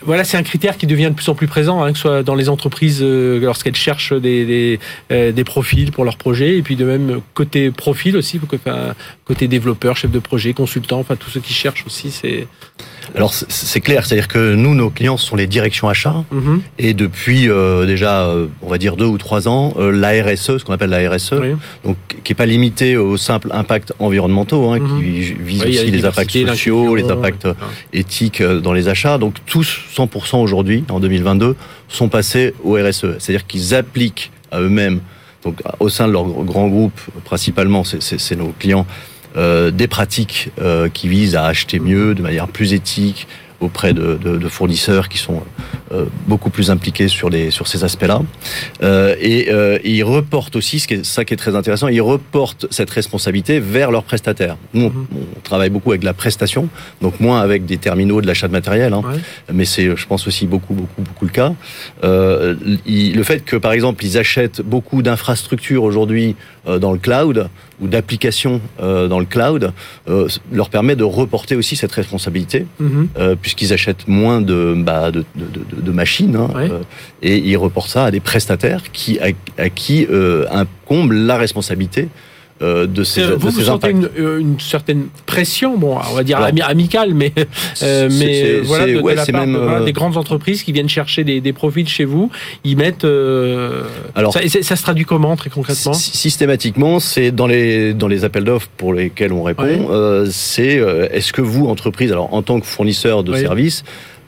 [0.06, 2.24] voilà, c'est un critère qui devient de plus en plus présent, hein, que ce soit
[2.24, 6.86] dans les entreprises lorsqu'elles cherchent des, des, des, profils pour leurs projets, et puis de
[6.86, 8.40] même côté profil aussi,
[9.26, 12.48] côté développeur, chef de projet, consultant, enfin tous ceux qui cherchent aussi, c'est
[13.16, 16.62] alors c'est clair, c'est-à-dire que nous, nos clients sont les directions achats, mhm.
[16.80, 20.58] et depuis euh, déjà, euh, on va dire deux ou trois ans, euh, la RSE,
[20.58, 21.36] ce qu'on appelle la RSE,
[21.84, 25.46] donc qui est pas limité au simple impact environnementaux, hein, qui mhm.
[25.46, 27.48] vise aussi les impacts sociaux, les impacts
[27.92, 29.18] éthiques dans les achats.
[29.18, 31.56] Donc tous 100% aujourd'hui, en 2022,
[31.90, 35.02] sont passés au RSE, c'est-à-dire qu'ils appliquent à eux-mêmes,
[35.44, 38.88] donc au sein de leur grand groupe, principalement, c'est nos clients
[39.36, 40.52] des pratiques
[40.94, 43.28] qui visent à acheter mieux, de manière plus éthique,
[43.64, 45.40] auprès de, fournisseurs qui sont euh,
[46.28, 48.22] beaucoup plus impliqués sur, les, sur ces aspects-là.
[48.82, 52.02] Euh, et, euh, ils reportent aussi, ce qui est, ça qui est très intéressant, ils
[52.02, 54.58] reportent cette responsabilité vers leurs prestataires.
[54.74, 55.26] Nous, on, mhm.
[55.44, 56.70] travaille beaucoup avec la prestation,
[57.02, 59.02] donc moins avec des terminaux de l'achat de matériel, hein,
[59.52, 61.54] mais c'est, je pense, aussi beaucoup, beaucoup, beaucoup le cas.
[62.04, 66.36] Euh, le fait que, par exemple, ils achètent beaucoup d'infrastructures aujourd'hui
[66.66, 67.50] euh, dans le cloud
[67.82, 69.74] ou d'applications euh, dans le cloud
[70.08, 73.10] euh, leur permet de reporter aussi cette responsabilité, mhm.
[73.42, 76.50] puisqu'ils achètent moins de, bah, de, de, de, machines hein,
[77.22, 79.28] et ils reportent ça à des prestataires qui, à,
[79.58, 80.08] à qui
[80.52, 82.10] incombe la responsabilité
[82.64, 86.40] euh, de ces, vous, vous sentez une, euh, une, certaine pression, bon, on va dire
[86.40, 87.34] amicale, mais,
[87.82, 91.52] euh, mais voilà, de, la part même, des grandes entreprises qui viennent chercher des, des
[91.52, 92.30] profils chez vous,
[92.64, 93.06] ils mettent.
[94.16, 95.94] alors, ça, ça, se traduit comment très concrètement?
[95.94, 100.26] Systématiquement, c'est dans les dans les appels d'offres pour lesquels on répond.
[100.32, 100.82] c'est
[101.12, 103.84] est-ce que vous, entreprise, alors en tant que fournisseur de services,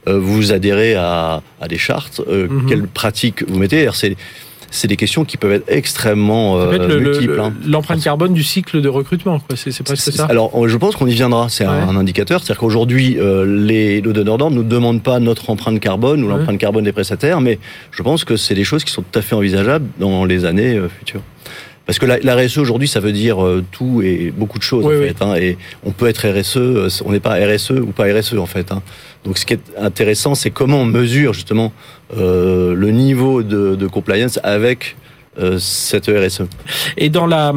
[0.07, 2.65] vous adhérez à, à des chartes mhm.
[2.67, 7.39] Quelles pratiques vous mettez C'est des questions qui peuvent être extrêmement euh, multiples.
[7.39, 7.53] Hein.
[7.65, 10.25] L'empreinte carbone du cycle de recrutement, c'est presque ça.
[10.25, 11.49] Alors, je pense qu'on y viendra.
[11.49, 15.79] C'est un, indicateur, c'est-à-dire qu'aujourd'hui, euh, les, donneurs d'ordre ne nous demandent pas notre empreinte
[15.79, 17.59] carbone ou l'empreinte carbone des prestataires, mais
[17.91, 20.75] je pense que c'est des choses qui sont tout à fait envisageables dans les années
[20.75, 21.21] euh, futures.
[21.85, 24.85] Parce que la, la RSE aujourd'hui, ça veut dire euh, tout et beaucoup de choses
[24.85, 25.21] en fait.
[25.21, 28.47] Hein, et on peut être RSE, euh, on n'est pas RSE ou pas RSE en
[28.47, 28.71] fait.
[28.71, 28.81] Hein.
[29.25, 31.73] Donc ce qui est intéressant, c'est comment on mesure justement
[32.15, 34.95] euh, le niveau de, compliance avec
[35.59, 36.43] cette RSE.
[36.97, 37.53] Et dans la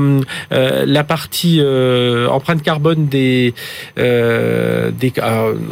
[0.53, 3.55] euh, la partie euh, empreinte carbone des
[3.97, 5.13] des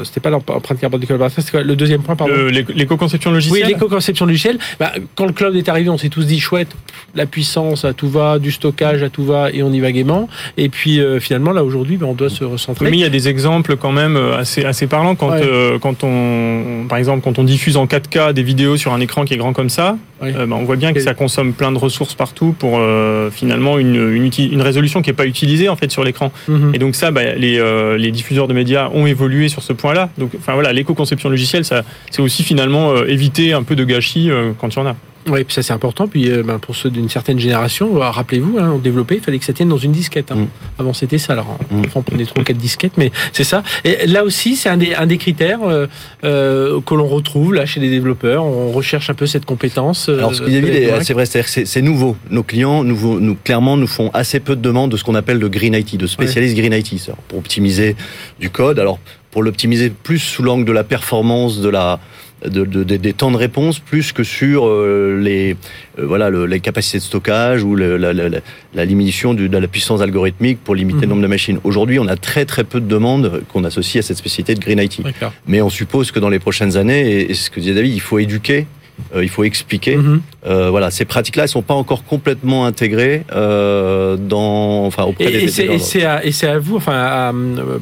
[0.05, 2.35] c'était pas l'empreinte carbone des collaborateurs, c'était le deuxième point pardon.
[2.75, 3.65] L'éco-conception logicielle.
[3.65, 4.59] Oui, l'éco-conception logicielle.
[4.79, 6.69] Bah, quand le cloud est arrivé, on s'est tous dit chouette,
[7.15, 10.29] la puissance à tout va, du stockage à tout va, et on y va gaiement.
[10.57, 12.91] Et puis finalement là aujourd'hui, bah, on doit se recentrer.
[12.91, 15.35] Mais il y a des exemples quand même assez assez parlants quand
[15.81, 19.35] quand on par exemple quand on diffuse en 4K des vidéos sur un écran qui
[19.35, 22.55] est grand comme ça, bah, on voit bien que ça consomme plein de ressources partout
[22.59, 26.33] pour euh, finalement une, une, une, résolution qui n'est pas utilisée en fait sur l'écran.
[26.49, 26.75] Mhm.
[26.75, 30.11] Et donc ça, bah, les, euh, les, diffuseurs de médias ont évolué sur ce point-là.
[30.19, 34.31] Donc, enfin voilà, l'éco-conception logicielle, ça, c'est aussi finalement euh, éviter un peu de gâchis
[34.59, 34.97] quand il y en a.
[35.29, 36.07] Oui, puis ça c'est important.
[36.07, 39.39] Puis euh, ben, pour ceux d'une certaine génération, euh, rappelez-vous, hein, on développait, il fallait
[39.39, 40.31] que ça tienne dans une disquette.
[40.31, 40.37] Hein.
[40.37, 40.49] Mm.
[40.79, 41.33] Avant c'était ça.
[41.33, 41.83] Alors mm.
[41.95, 43.63] on prenait trois quatre disquettes, mais c'est ça.
[43.85, 45.87] Et là aussi, c'est un des, un des critères euh,
[46.25, 48.45] euh que l'on retrouve là chez les développeurs.
[48.45, 50.09] On recherche un peu cette compétence.
[50.09, 52.17] Alors ce qu'il y a c'est vrai, c'est nouveau.
[52.31, 55.39] Nos clients, nous, nous, clairement, nous font assez peu de demandes de ce qu'on appelle
[55.39, 57.97] le green IT, de spécialistes green IT, pour optimiser
[58.39, 58.79] du code.
[58.79, 58.99] Alors
[59.31, 62.01] pour l'optimiser plus sous l'angle de la performance, de la
[62.45, 65.57] de, de, des temps de réponse plus que sur euh, les
[65.99, 68.41] euh, voilà les capacités de stockage ou la, la, la,
[68.75, 71.11] la, diminution de, la puissance algorithmique pour limiter le mhm.
[71.11, 71.59] nombre de machines.
[71.65, 74.79] Aujourd'hui, on a très très peu de demandes qu'on associe à cette spécialité de Green
[74.79, 75.01] IT.
[75.47, 78.19] Mais on suppose que dans les prochaines années, et ce que disait David, il faut
[78.19, 78.67] éduquer
[79.15, 79.99] euh, il faut expliquer.
[80.47, 85.47] Euh, voilà, ces pratiques-là, elles sont pas encore complètement intégrées euh, dans, enfin, auprès et,
[85.47, 85.61] des.
[85.61, 86.21] Et c'est à,
[86.53, 87.33] à, vous, enfin, à,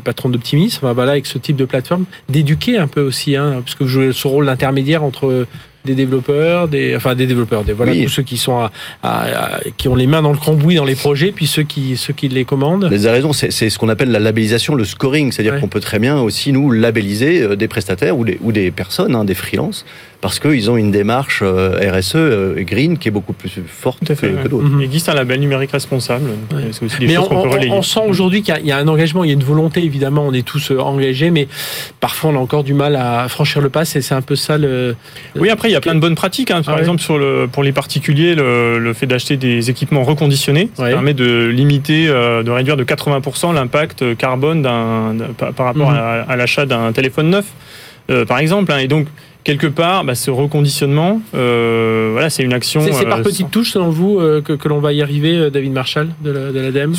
[0.03, 3.85] patron d'optimisme, voilà, avec ce type de plateforme, d'éduquer un peu aussi, hein, parce que
[3.85, 5.47] vous jouez ce rôle d'intermédiaire entre
[5.85, 8.71] des développeurs, des, enfin des développeurs, des, voilà, tous ceux qui sont à,
[9.03, 12.15] à, qui ont les mains dans le cambouis dans les projets, puis ceux qui, ceux
[12.15, 12.87] qui les commandent.
[12.87, 15.99] Vous avez raison, c'est ce qu'on appelle la labellisation, le scoring, c'est-à-dire qu'on peut très
[15.99, 19.85] bien aussi nous labelliser des prestataires ou des, ou des personnes, hein, des freelances,
[20.25, 24.15] parce qu'ils ont une démarche euh, RSE euh, green qui est beaucoup plus forte que,
[24.15, 24.71] que d'autres.
[24.79, 26.31] Il existe un label numérique responsable.
[27.03, 30.25] mais on, sent aujourd'hui qu'il y, a un engagement, il y a une volonté évidemment,
[30.27, 31.47] on est tous euh, engagés, mais
[32.01, 33.85] parfois on a encore du mal à franchir le pas.
[33.85, 34.97] C'est un peu ça le.
[35.37, 36.51] Oui, après il y a plein de bonnes pratiques.
[36.51, 36.63] Hein.
[36.63, 40.85] Par ah exemple, sur le, pour les particuliers, le, fait d'acheter des équipements reconditionnés, ça
[40.85, 44.63] permet de limiter, de réduire de 80% l'impact carbone
[45.37, 46.25] par rapport mhm.
[46.27, 48.73] à, l'achat d'un téléphone neuf, par exemple.
[48.73, 48.79] Hein.
[48.79, 49.07] Et donc
[49.45, 52.81] quelque part, bah, ce reconditionnement, euh, voilà, c'est une action.
[52.81, 55.51] C'est par euh, petites touches, selon vous, euh, que, que l'on va y arriver, euh,
[55.51, 56.95] David Marshall, de l'ADEME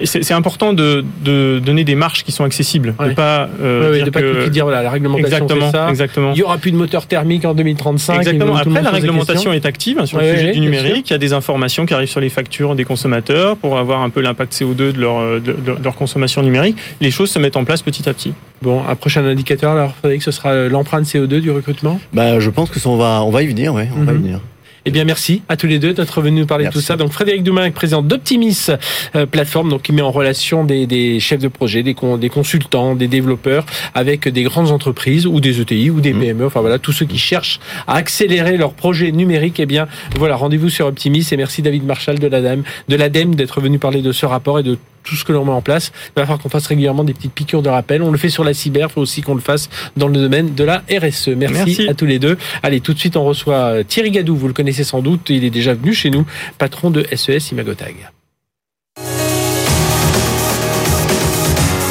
[0.00, 2.94] la, C'est important de, de, donner des marches qui sont accessibles.
[2.98, 3.10] Ouais.
[3.10, 4.48] De pas, euh, ouais, de pas que...
[4.48, 5.90] dire, voilà, la réglementation, exactement, ça.
[5.90, 6.32] Exactement.
[6.34, 8.18] Il y aura plus de moteur thermique en 2035.
[8.18, 8.56] Exactement.
[8.56, 11.10] Après, la réglementation est active hein, sur le sujet du numérique.
[11.10, 14.10] Il y a des informations qui arrivent sur les factures des consommateurs pour avoir un
[14.10, 16.76] peu l'impact CO2 de leur, de, de leur consommation numérique.
[17.00, 18.32] Les choses se mettent en place petit à petit.
[18.62, 22.70] Bon, un prochain indicateur, alors, Frédéric, ce sera l'empreinte CO2 du recrutement bah, Je pense
[22.70, 24.22] que ça, on, va, on va y venir, ouais, on va y mhm.
[24.22, 24.40] venir.
[24.88, 26.96] Eh bien, merci à tous les deux d'être venus nous parler de tout ça.
[26.96, 28.68] Donc, Frédéric Doumain, président d'Optimis
[29.16, 32.94] euh, Plateforme, donc qui met en relation des, des chefs de projet, des, des, consultants,
[32.94, 36.20] des développeurs avec des grandes entreprises ou des ETI ou des mhm.
[36.20, 36.46] PME.
[36.46, 39.60] Enfin voilà, tous ceux qui cherchent à accélérer leurs projets numériques.
[39.60, 43.60] Eh bien, voilà, rendez-vous sur Optimis et merci David Marshall de l'ADEME, de l'ADEME d'être
[43.60, 44.78] venu parler de ce rapport et de
[45.08, 45.92] tout ce que l'on met en place.
[46.08, 48.02] Il va falloir qu'on fasse régulièrement des petites piqûres de rappel.
[48.02, 50.54] On le fait sur la cyber, il faut aussi qu'on le fasse dans le domaine
[50.54, 51.28] de la RSE.
[51.28, 52.36] Merci, à tous les deux.
[52.62, 55.50] Allez, tout de suite, on reçoit Thierry Gadou, vous le connaissez sans doute, il est
[55.50, 56.26] déjà venu chez nous,
[56.58, 57.94] patron de SES Imagotag.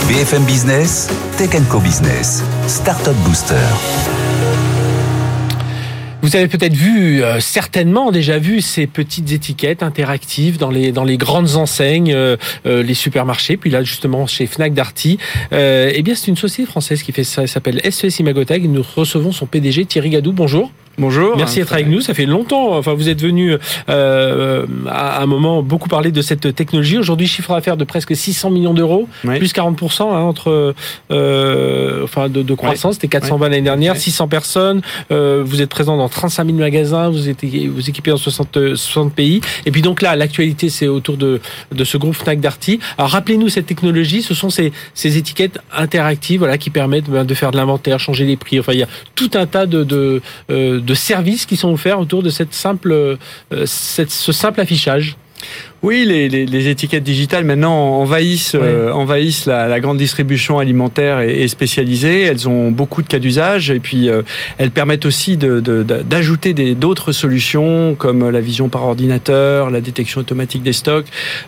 [0.08, 4.17] BFM Business, Tech Co Business, Startup Booster.
[6.24, 11.04] Vous avez peut-être vu, euh, certainement déjà vu ces petites étiquettes interactives dans les dans
[11.04, 13.56] les grandes enseignes, euh, euh, les supermarchés.
[13.56, 15.20] Puis là, justement, chez Fnac Darty,
[15.52, 17.44] eh bien, c'est une société française qui fait ça.
[17.44, 18.68] Elle s'appelle SES Imagotag.
[18.68, 20.32] Nous recevons son PDG Thierry Gadou.
[20.32, 20.72] Bonjour.
[21.00, 21.38] Bonjour.
[21.38, 22.02] Merci d'être avec nous.
[22.02, 22.76] Ça fait longtemps.
[22.76, 23.56] Enfin, vous êtes venu
[23.88, 26.98] euh, à un moment beaucoup parler de cette technologie.
[26.98, 30.74] Aujourd'hui, chiffre d'affaires de presque 600 millions d'euros, plus 40% hein, entre
[31.12, 32.96] euh, enfin de, de croissance.
[32.96, 34.82] C'était 420 l'année dernière, 600 personnes.
[35.12, 37.10] Euh, vous êtes présent dans 35 000 magasins.
[37.10, 39.42] Vous êtes vous équipez dans 60 60 pays.
[39.68, 41.42] Et puis donc là, l'actualité, c'est autour de
[41.72, 42.80] de ce groupe Fnac Darty.
[42.98, 44.24] Alors rappelez-nous cette technologie.
[44.24, 48.26] Ce sont ces ces étiquettes interactives, voilà, qui permettent ben, de faire de l'inventaire, changer
[48.26, 48.60] les prix.
[48.60, 52.00] Enfin, il y a tout un tas de, de euh, de services qui sont offerts
[52.00, 53.18] autour de cette simple, euh,
[53.66, 55.18] ce simple affichage.
[55.84, 61.20] Oui, les, les, les, étiquettes digitales maintenant envahissent, euh, envahissent la, la, grande distribution alimentaire
[61.20, 62.24] et, spécialisée.
[62.24, 64.24] Elles ont beaucoup de cas d'usage et puis euh,
[64.58, 70.64] elles permettent aussi d'ajouter de, d'autres solutions comme la vision par ordinateur, la détection automatique
[70.64, 71.06] des stocks,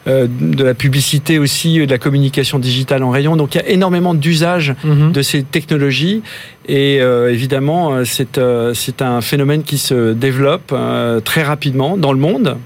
[0.07, 3.36] euh, de la publicité aussi, de la communication digitale en rayon.
[3.36, 5.11] Donc il y a énormément d'usages mhm.
[5.11, 6.21] de ces technologies
[6.67, 8.39] et évidemment c'est
[8.75, 10.71] c'est un phénomène qui se développe
[11.25, 12.57] très rapidement dans le monde.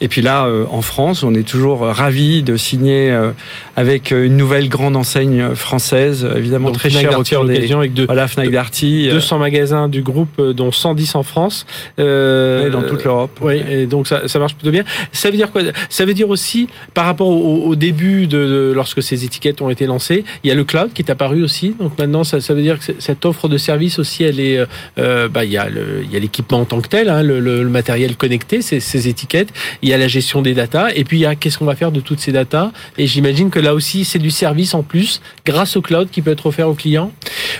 [0.00, 3.30] Et puis là en France on est toujours ravi de signer euh,
[3.76, 8.28] avec une nouvelle grande enseigne française, évidemment très chère au cœur des avec deux, voilà,
[8.28, 9.08] Fnac Darty.
[9.10, 9.38] 200 euh.
[9.38, 11.66] magasins du groupe, euh, dont 110 en France.
[11.98, 13.38] Euh, dans toute l'Europe.
[13.40, 14.84] Oui, et donc ça, ça, marche plutôt bien.
[15.12, 15.62] Ça veut dire quoi?
[15.88, 20.24] Ça veut dire aussi, par rapport au, début de, lorsque ces étiquettes ont été lancées,
[20.42, 21.74] il y a le cloud qui est apparu aussi.
[21.78, 24.58] Donc maintenant, ça, ça veut dire que cette offre de service aussi, elle est,
[24.96, 25.68] bah, il y a
[26.12, 29.50] l'équipement en tant que tel, hein, le, le, matériel connecté, ces, ces étiquettes.
[29.82, 31.76] Il y a la gestion des datas et puis, il y a qu'est-ce qu'on va
[31.76, 32.72] faire de toutes ces datas?
[32.98, 36.32] Et j'imagine que là aussi, c'est du service en plus, grâce au cloud qui peut
[36.32, 37.12] être offert aux clients?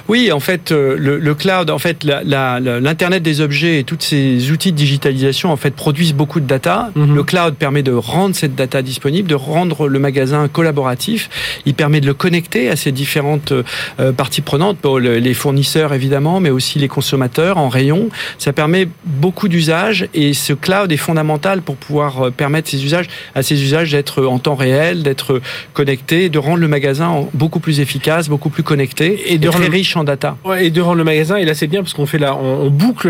[0.08, 4.72] Oui, en fait, euh, le, cloud, en fait, l'internet des objets et tous ces outils
[4.72, 6.90] de digitalisation, en fait, produisent beaucoup de data.
[6.96, 7.14] Mhm.
[7.14, 11.30] Le cloud permet de rendre cette data disponible, de rendre le magasin collaboratif.
[11.64, 16.50] Il permet de le connecter à ces différentes euh, parties prenantes, les fournisseurs évidemment, mais
[16.50, 18.08] aussi les consommateurs en rayon.
[18.38, 23.06] Ça permet beaucoup d'usages et ce cloud est fondamental pour pouvoir euh, permettre ces usages
[23.34, 25.40] à ces usages d'être en temps réel, d'être
[25.74, 29.96] connecté, de rendre le magasin beaucoup plus efficace, beaucoup plus connecté et de très riche
[29.96, 30.36] en data.
[30.44, 32.70] Ouais, et de rendre le magasin, et là c'est bien parce qu'on fait là, on,
[32.70, 33.08] boucle,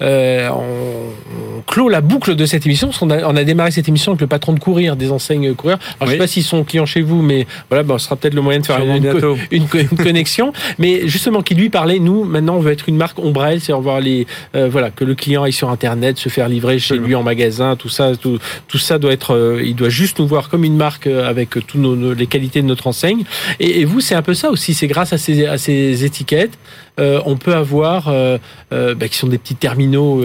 [0.00, 2.90] euh, on, clôt la boucle de cette émission.
[3.00, 5.78] on, a, on a, démarré cette émission avec le patron de courir des enseignes courir.
[5.98, 8.34] Alors je sais pas s'ils sont clients chez vous, mais voilà, bon, ce sera peut-être
[8.34, 9.04] le moyen de faire une,
[9.50, 10.52] une, une, connexion.
[10.78, 14.00] mais justement, qui lui parlait, nous maintenant on veut être une marque ombrelle, c'est voir
[14.00, 17.22] les, euh, voilà, que le client aille sur internet, se faire livrer chez lui en
[17.22, 20.64] magasin, tout ça, tout, tout ça doit être, euh, il doit juste nous voir comme
[20.64, 23.24] une marque euh, avec toutes les qualités de notre enseigne.
[23.60, 24.74] Et, vous, c'est un peu ça aussi.
[24.74, 26.58] C'est grâce à ces, à ces étiquettes,
[26.98, 28.38] euh, on peut avoir, euh,
[28.70, 30.22] bah, qui sont des petits terminaux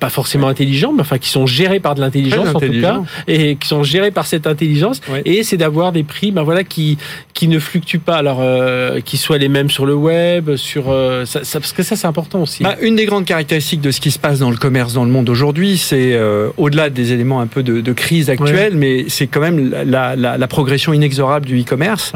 [0.00, 3.56] pas forcément intelligents, mais enfin qui sont gérés par de l'intelligence en tout cas, et
[3.56, 5.00] qui sont gérés par cette intelligence.
[5.24, 6.98] Et c'est d'avoir des prix, ben voilà, qui
[7.34, 8.42] qui ne fluctuent pas, alors
[9.04, 10.84] qui soient les mêmes sur le web, sur
[11.24, 12.62] ça, parce que ça c'est important aussi.
[12.62, 15.10] Bah, une des grandes caractéristiques de ce qui se passe dans le commerce dans le
[15.10, 16.18] monde aujourd'hui, c'est
[16.56, 20.38] au-delà des éléments un peu de, de crise actuelle, mais c'est quand même la, la,
[20.38, 22.12] la, progression inexorable du e-commerce.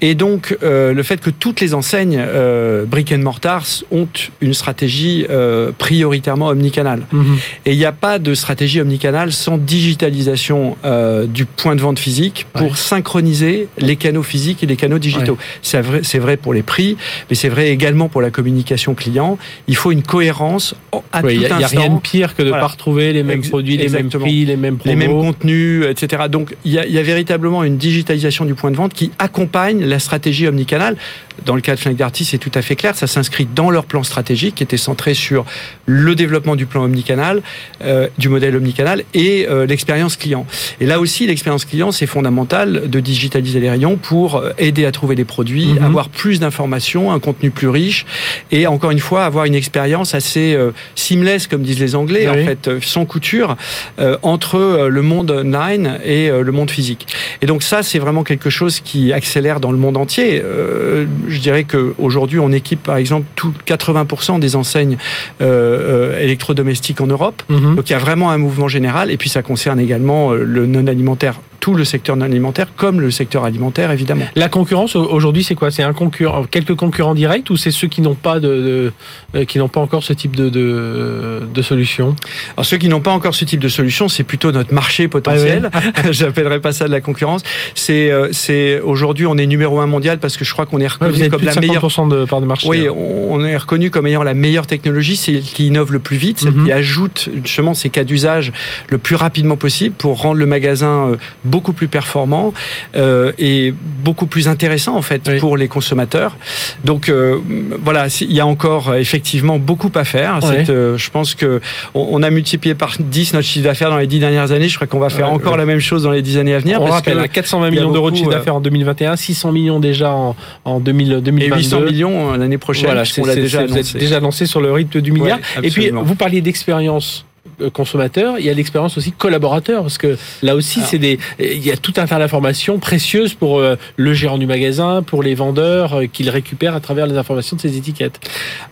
[0.00, 4.08] Et donc, euh, le fait que toutes les enseignes euh, brick and mortar ont
[4.40, 7.02] une stratégie euh, prioritairement omnicanal.
[7.12, 7.38] Mhm.
[7.66, 11.98] Et il n'y a pas de stratégie omnicanal sans digitalisation euh, du point de vente
[11.98, 12.76] physique pour ouais.
[12.76, 15.32] synchroniser les canaux physiques et les canaux digitaux.
[15.32, 15.38] Ouais.
[15.62, 16.96] C'est vrai, vrai pour les prix,
[17.28, 19.38] mais c'est vrai également pour la communication client.
[19.66, 20.74] Il faut une cohérence
[21.12, 21.56] à oui, tout instant.
[21.56, 22.64] Il n'y a rien de pire que de ne voilà.
[22.64, 24.92] pas retrouver les mêmes Ex produits, les mêmes prix, les mêmes promos.
[24.92, 26.24] Les mêmes contenus, etc.
[26.30, 29.98] Donc il y, y a véritablement une digitalisation du point de vente qui accompagne la
[29.98, 30.96] stratégie omnicanale.
[31.44, 32.94] Dans le cas de Fnac Darty, c'est tout à fait clair.
[32.94, 35.44] Ça s'inscrit dans leur plan stratégique qui était centré sur
[35.86, 37.42] le développement du plan omnicanal,
[37.82, 40.46] euh, du modèle omnicanal et euh, l'expérience client.
[40.80, 44.92] Et là aussi, l'expérience client, c'est fondamental de digitaliser les rayons pour euh, aider à
[44.92, 45.84] trouver des produits, -hmm.
[45.84, 48.04] avoir plus d'informations, un contenu plus riche
[48.50, 52.42] et encore une fois avoir une expérience assez euh, seamless, comme disent les Anglais, oui.
[52.42, 53.56] en fait, euh, sans couture,
[53.98, 57.06] euh, entre le monde online et le monde physique.
[57.40, 60.40] Et donc ça, c'est vraiment quelque chose qui accélère dans le monde entier.
[60.44, 64.96] Euh, je dirais qu'aujourd'hui, on équipe par exemple tout 80% des enseignes
[65.40, 67.42] euh, électrodomestiques en Europe.
[67.48, 67.74] Mm -hmm.
[67.76, 69.10] Donc il y a vraiment un mouvement général.
[69.10, 73.12] Et puis ça concerne également le non alimentaire tout le secteur non alimentaire comme le
[73.12, 74.24] secteur alimentaire évidemment.
[74.34, 75.70] La concurrence aujourd'hui c'est quoi?
[75.70, 78.92] C'est un concurrent, quelques concurrents directs ou c'est ceux qui n'ont pas de,
[79.36, 82.16] euh, qui n'ont pas encore ce type de de, de solution?
[82.56, 85.70] Alors ceux qui n'ont pas encore ce type de solution, c'est plutôt notre marché potentiel.
[85.72, 87.42] Ah J'appellerais pas ça de la concurrence.
[87.76, 90.88] C'est euh, c'est aujourd'hui on est numéro un mondial parce que je crois qu'on est
[90.88, 92.66] reconnu comme la meilleure de part de marché.
[92.68, 92.92] Oui, hein.
[92.92, 96.54] on est reconnu comme ayant la meilleure technologie, c'est qui innove le plus vite, celle
[96.54, 96.64] mhm.
[96.64, 98.52] qui ajoute justement ces cas d'usage
[98.88, 101.16] le plus rapidement possible pour rendre le magasin euh,
[101.52, 102.54] beaucoup plus performant
[102.96, 103.74] euh, et
[104.04, 106.36] beaucoup plus intéressant en fait pour les consommateurs.
[106.84, 107.38] Donc euh,
[107.84, 110.40] voilà, il y a encore effectivement beaucoup à faire.
[110.40, 111.60] je pense que
[111.94, 114.68] on, a multiplié par 10 notre chiffre d'affaires dans les 10 dernières années.
[114.68, 116.80] Je crois qu'on va faire encore la même chose dans les 10 années à venir.
[116.80, 120.34] On rappelle, 420 millions d'euros de chiffre d'affaires en 2021, 600 millions déjà en,
[120.64, 121.42] en 2022.
[121.42, 122.86] Et 800 millions l'année prochaine.
[122.86, 125.38] Voilà, on l'a déjà déjà lancé sur le rythme du milliard.
[125.62, 127.31] et puis, vous parliez d'expérience euh,
[127.72, 131.70] consommateur, il y a l'expérience aussi collaborateur, parce que là aussi, c'est des, il y
[131.70, 136.00] a tout un tas d'informations précieuses pour euh, le gérant du magasin, pour les vendeurs
[136.00, 138.20] euh, qu'il récupère à travers les informations de ces étiquettes.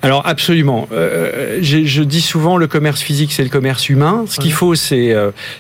[0.02, 0.88] Alors absolument.
[0.90, 4.24] je, dis souvent, le commerce physique, c'est le commerce humain.
[4.26, 5.14] Ce qu'il faut, c'est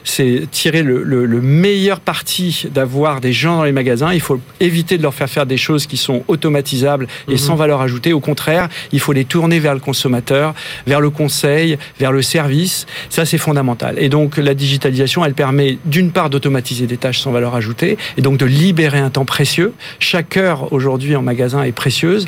[0.04, 4.12] c'est tirer le, le, le meilleur parti d'avoir des gens dans les magasins.
[4.12, 7.38] Il faut éviter de leur faire faire des choses qui sont automatisables et mhm.
[7.38, 8.12] sans valeur ajoutée.
[8.12, 10.54] Au contraire, il faut les tourner vers le consommateur,
[10.86, 12.86] vers le conseil, vers le service.
[13.08, 13.96] Ça, c'est fondamental.
[13.98, 18.22] Et donc, la digitalisation, elle permet d'une part d'automatiser des tâches sans valeur ajoutée et
[18.22, 19.72] donc de libérer un temps précieux.
[19.98, 22.26] Chaque heure aujourd'hui en magasin est précieuse.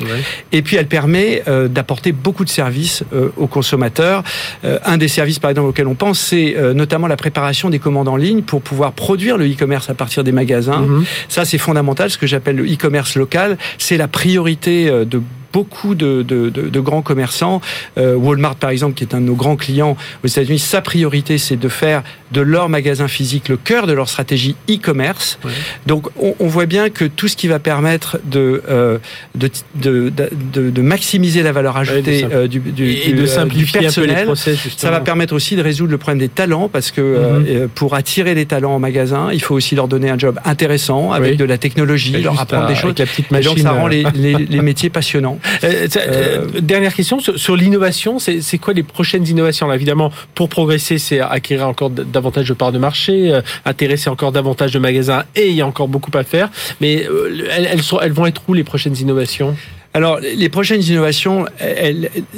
[0.51, 4.23] Et puis, elle permet euh, d'apporter beaucoup de services euh, aux consommateurs.
[4.63, 8.07] Euh, un des services, par exemple, auxquels on pense, c'est notamment la préparation des commandes
[8.07, 10.81] en ligne pour pouvoir produire le e-commerce à partir des magasins.
[10.81, 11.05] Mhm.
[11.29, 12.09] Ça, c'est fondamental.
[12.09, 15.21] Ce que j'appelle le e-commerce local, c'est la priorité de
[15.53, 17.61] beaucoup de, de, de, grands commerçants.
[17.97, 21.37] Euh, Walmart, par exemple, qui est un de nos grands clients aux États-Unis, sa priorité,
[21.37, 25.37] c'est de faire de leur magasin physique le cœur de leur stratégie e-commerce.
[25.85, 28.97] Donc, on, on, voit bien que tout ce qui va permettre de, euh,
[29.35, 34.25] de, de, de, maximiser la valeur ajoutée euh, du, du, et de simplifier du personnel,
[34.25, 37.69] process, ça va permettre aussi de résoudre le problème des talents, parce que mhm.
[37.69, 41.37] pour attirer les talents en magasin, il faut aussi leur donner un job intéressant avec
[41.37, 42.95] de la technologie, leur apprendre des choses.
[43.29, 45.39] La et donc, ça rend les, les, les métiers passionnants.
[45.63, 50.97] Euh, euh, dernière question sur, l'innovation, c'est quoi les prochaines innovations là, Évidemment, pour progresser,
[50.97, 55.49] c'est acquérir encore davantage de parts de marché, euh, intéresser encore davantage de magasins, et
[55.49, 56.49] il y a encore beaucoup à faire.
[56.81, 57.05] Mais
[57.51, 59.55] elles, elles, sont, elles vont être où les prochaines innovations?
[59.95, 61.45] Alors, les prochaines innovations,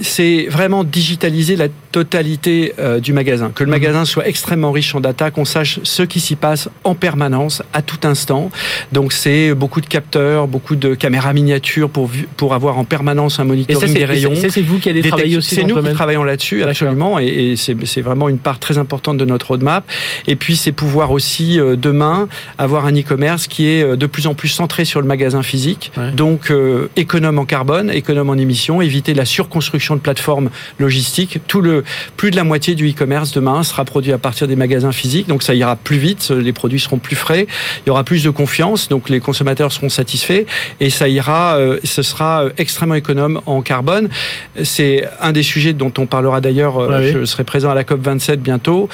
[0.01, 3.51] c'est vraiment digitaliser la totalité euh, du magasin.
[3.56, 3.76] Que le mhm.
[3.78, 7.82] magasin soit extrêmement riche en data, qu'on sache ce qui s'y passe en permanence, à
[7.82, 8.51] tout instant.
[8.91, 13.45] Donc, c'est beaucoup de capteurs, beaucoup de caméras miniatures pour, pour avoir en permanence un
[13.45, 14.34] monitoring des rayons.
[14.36, 17.20] c'est vous qui allez travailler aussi C'est nous qui travaillons là-dessus, absolument.
[17.20, 19.89] Et, et c'est vraiment une part très importante de notre roadmap.
[20.28, 22.28] Et puis, c'est pouvoir aussi, euh, demain,
[22.58, 25.93] avoir un e-commerce qui est euh, de plus en plus centré sur le magasin physique.
[26.16, 26.51] Donc,
[26.97, 31.39] économe carbone, économe en émissions, éviter la surconstruction de plateformes logistiques.
[31.48, 31.84] Tout le,
[32.18, 35.43] plus de la moitié du e-commerce demain sera produit à partir des magasins physiques, donc
[35.43, 37.48] ça ira plus vite, les produits seront plus frais,
[37.86, 40.46] il y aura plus de confiance, donc les consommateurs seront satisfaits
[40.80, 44.10] et ça ira, euh, ce sera euh, extrêmement économe en carbone.
[44.64, 46.80] C'est un des sujets dont on parlera d'ailleurs.
[46.80, 48.89] Euh, je serai présent à la COP 27 bientôt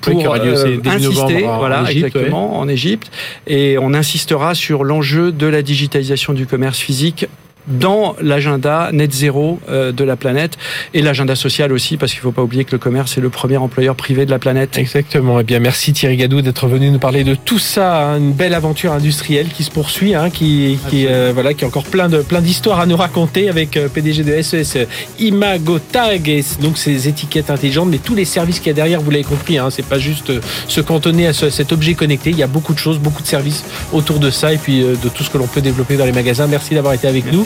[0.00, 3.10] pour insister, voilà, exactement, en Égypte,
[3.46, 7.26] et on insistera sur l'enjeu de la digitalisation du commerce physique
[7.66, 10.58] dans l'agenda net zéro euh, de la planète
[10.94, 13.30] et l'agenda social aussi parce qu'il ne faut pas oublier que le commerce est le
[13.30, 14.78] premier employeur privé de la planète.
[14.78, 15.38] Exactement.
[15.40, 18.18] Eh bien, merci Thierry Gadou d'être venu nous parler de tout ça, hein.
[18.18, 21.84] une belle aventure industrielle qui se poursuit, hein, qui, qui euh, voilà, qui a encore
[21.84, 24.86] plein de plein d'histoires à nous raconter avec euh, PDG de SES
[25.18, 29.10] Imagotag et donc ces étiquettes intelligentes, mais tous les services qu'il y a derrière, vous
[29.10, 30.32] l'avez compris, hein, c'est pas juste
[30.68, 32.30] se cantonner à cet objet connecté.
[32.30, 35.08] Il y a beaucoup de choses, beaucoup de services autour de ça et puis de
[35.08, 36.46] tout ce que l'on peut développer dans les magasins.
[36.46, 37.44] Merci d'avoir été avec nous.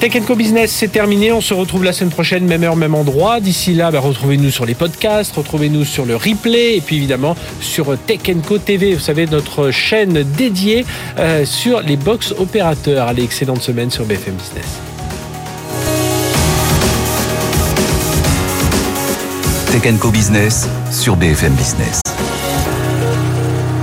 [0.00, 1.32] Tech Co Business, c'est terminé.
[1.32, 3.40] On se retrouve la semaine prochaine, même heure, même endroit.
[3.40, 7.96] D'ici là, bah, retrouvez-nous sur les podcasts, retrouvez-nous sur le replay et puis évidemment sur
[8.06, 10.84] Tech Co TV, vous savez, notre chaîne dédiée
[11.18, 13.08] euh, sur les box opérateurs.
[13.08, 14.80] Allez, excellente semaine sur BFM Business.
[19.72, 22.13] Tech Co Business sur BFM Business.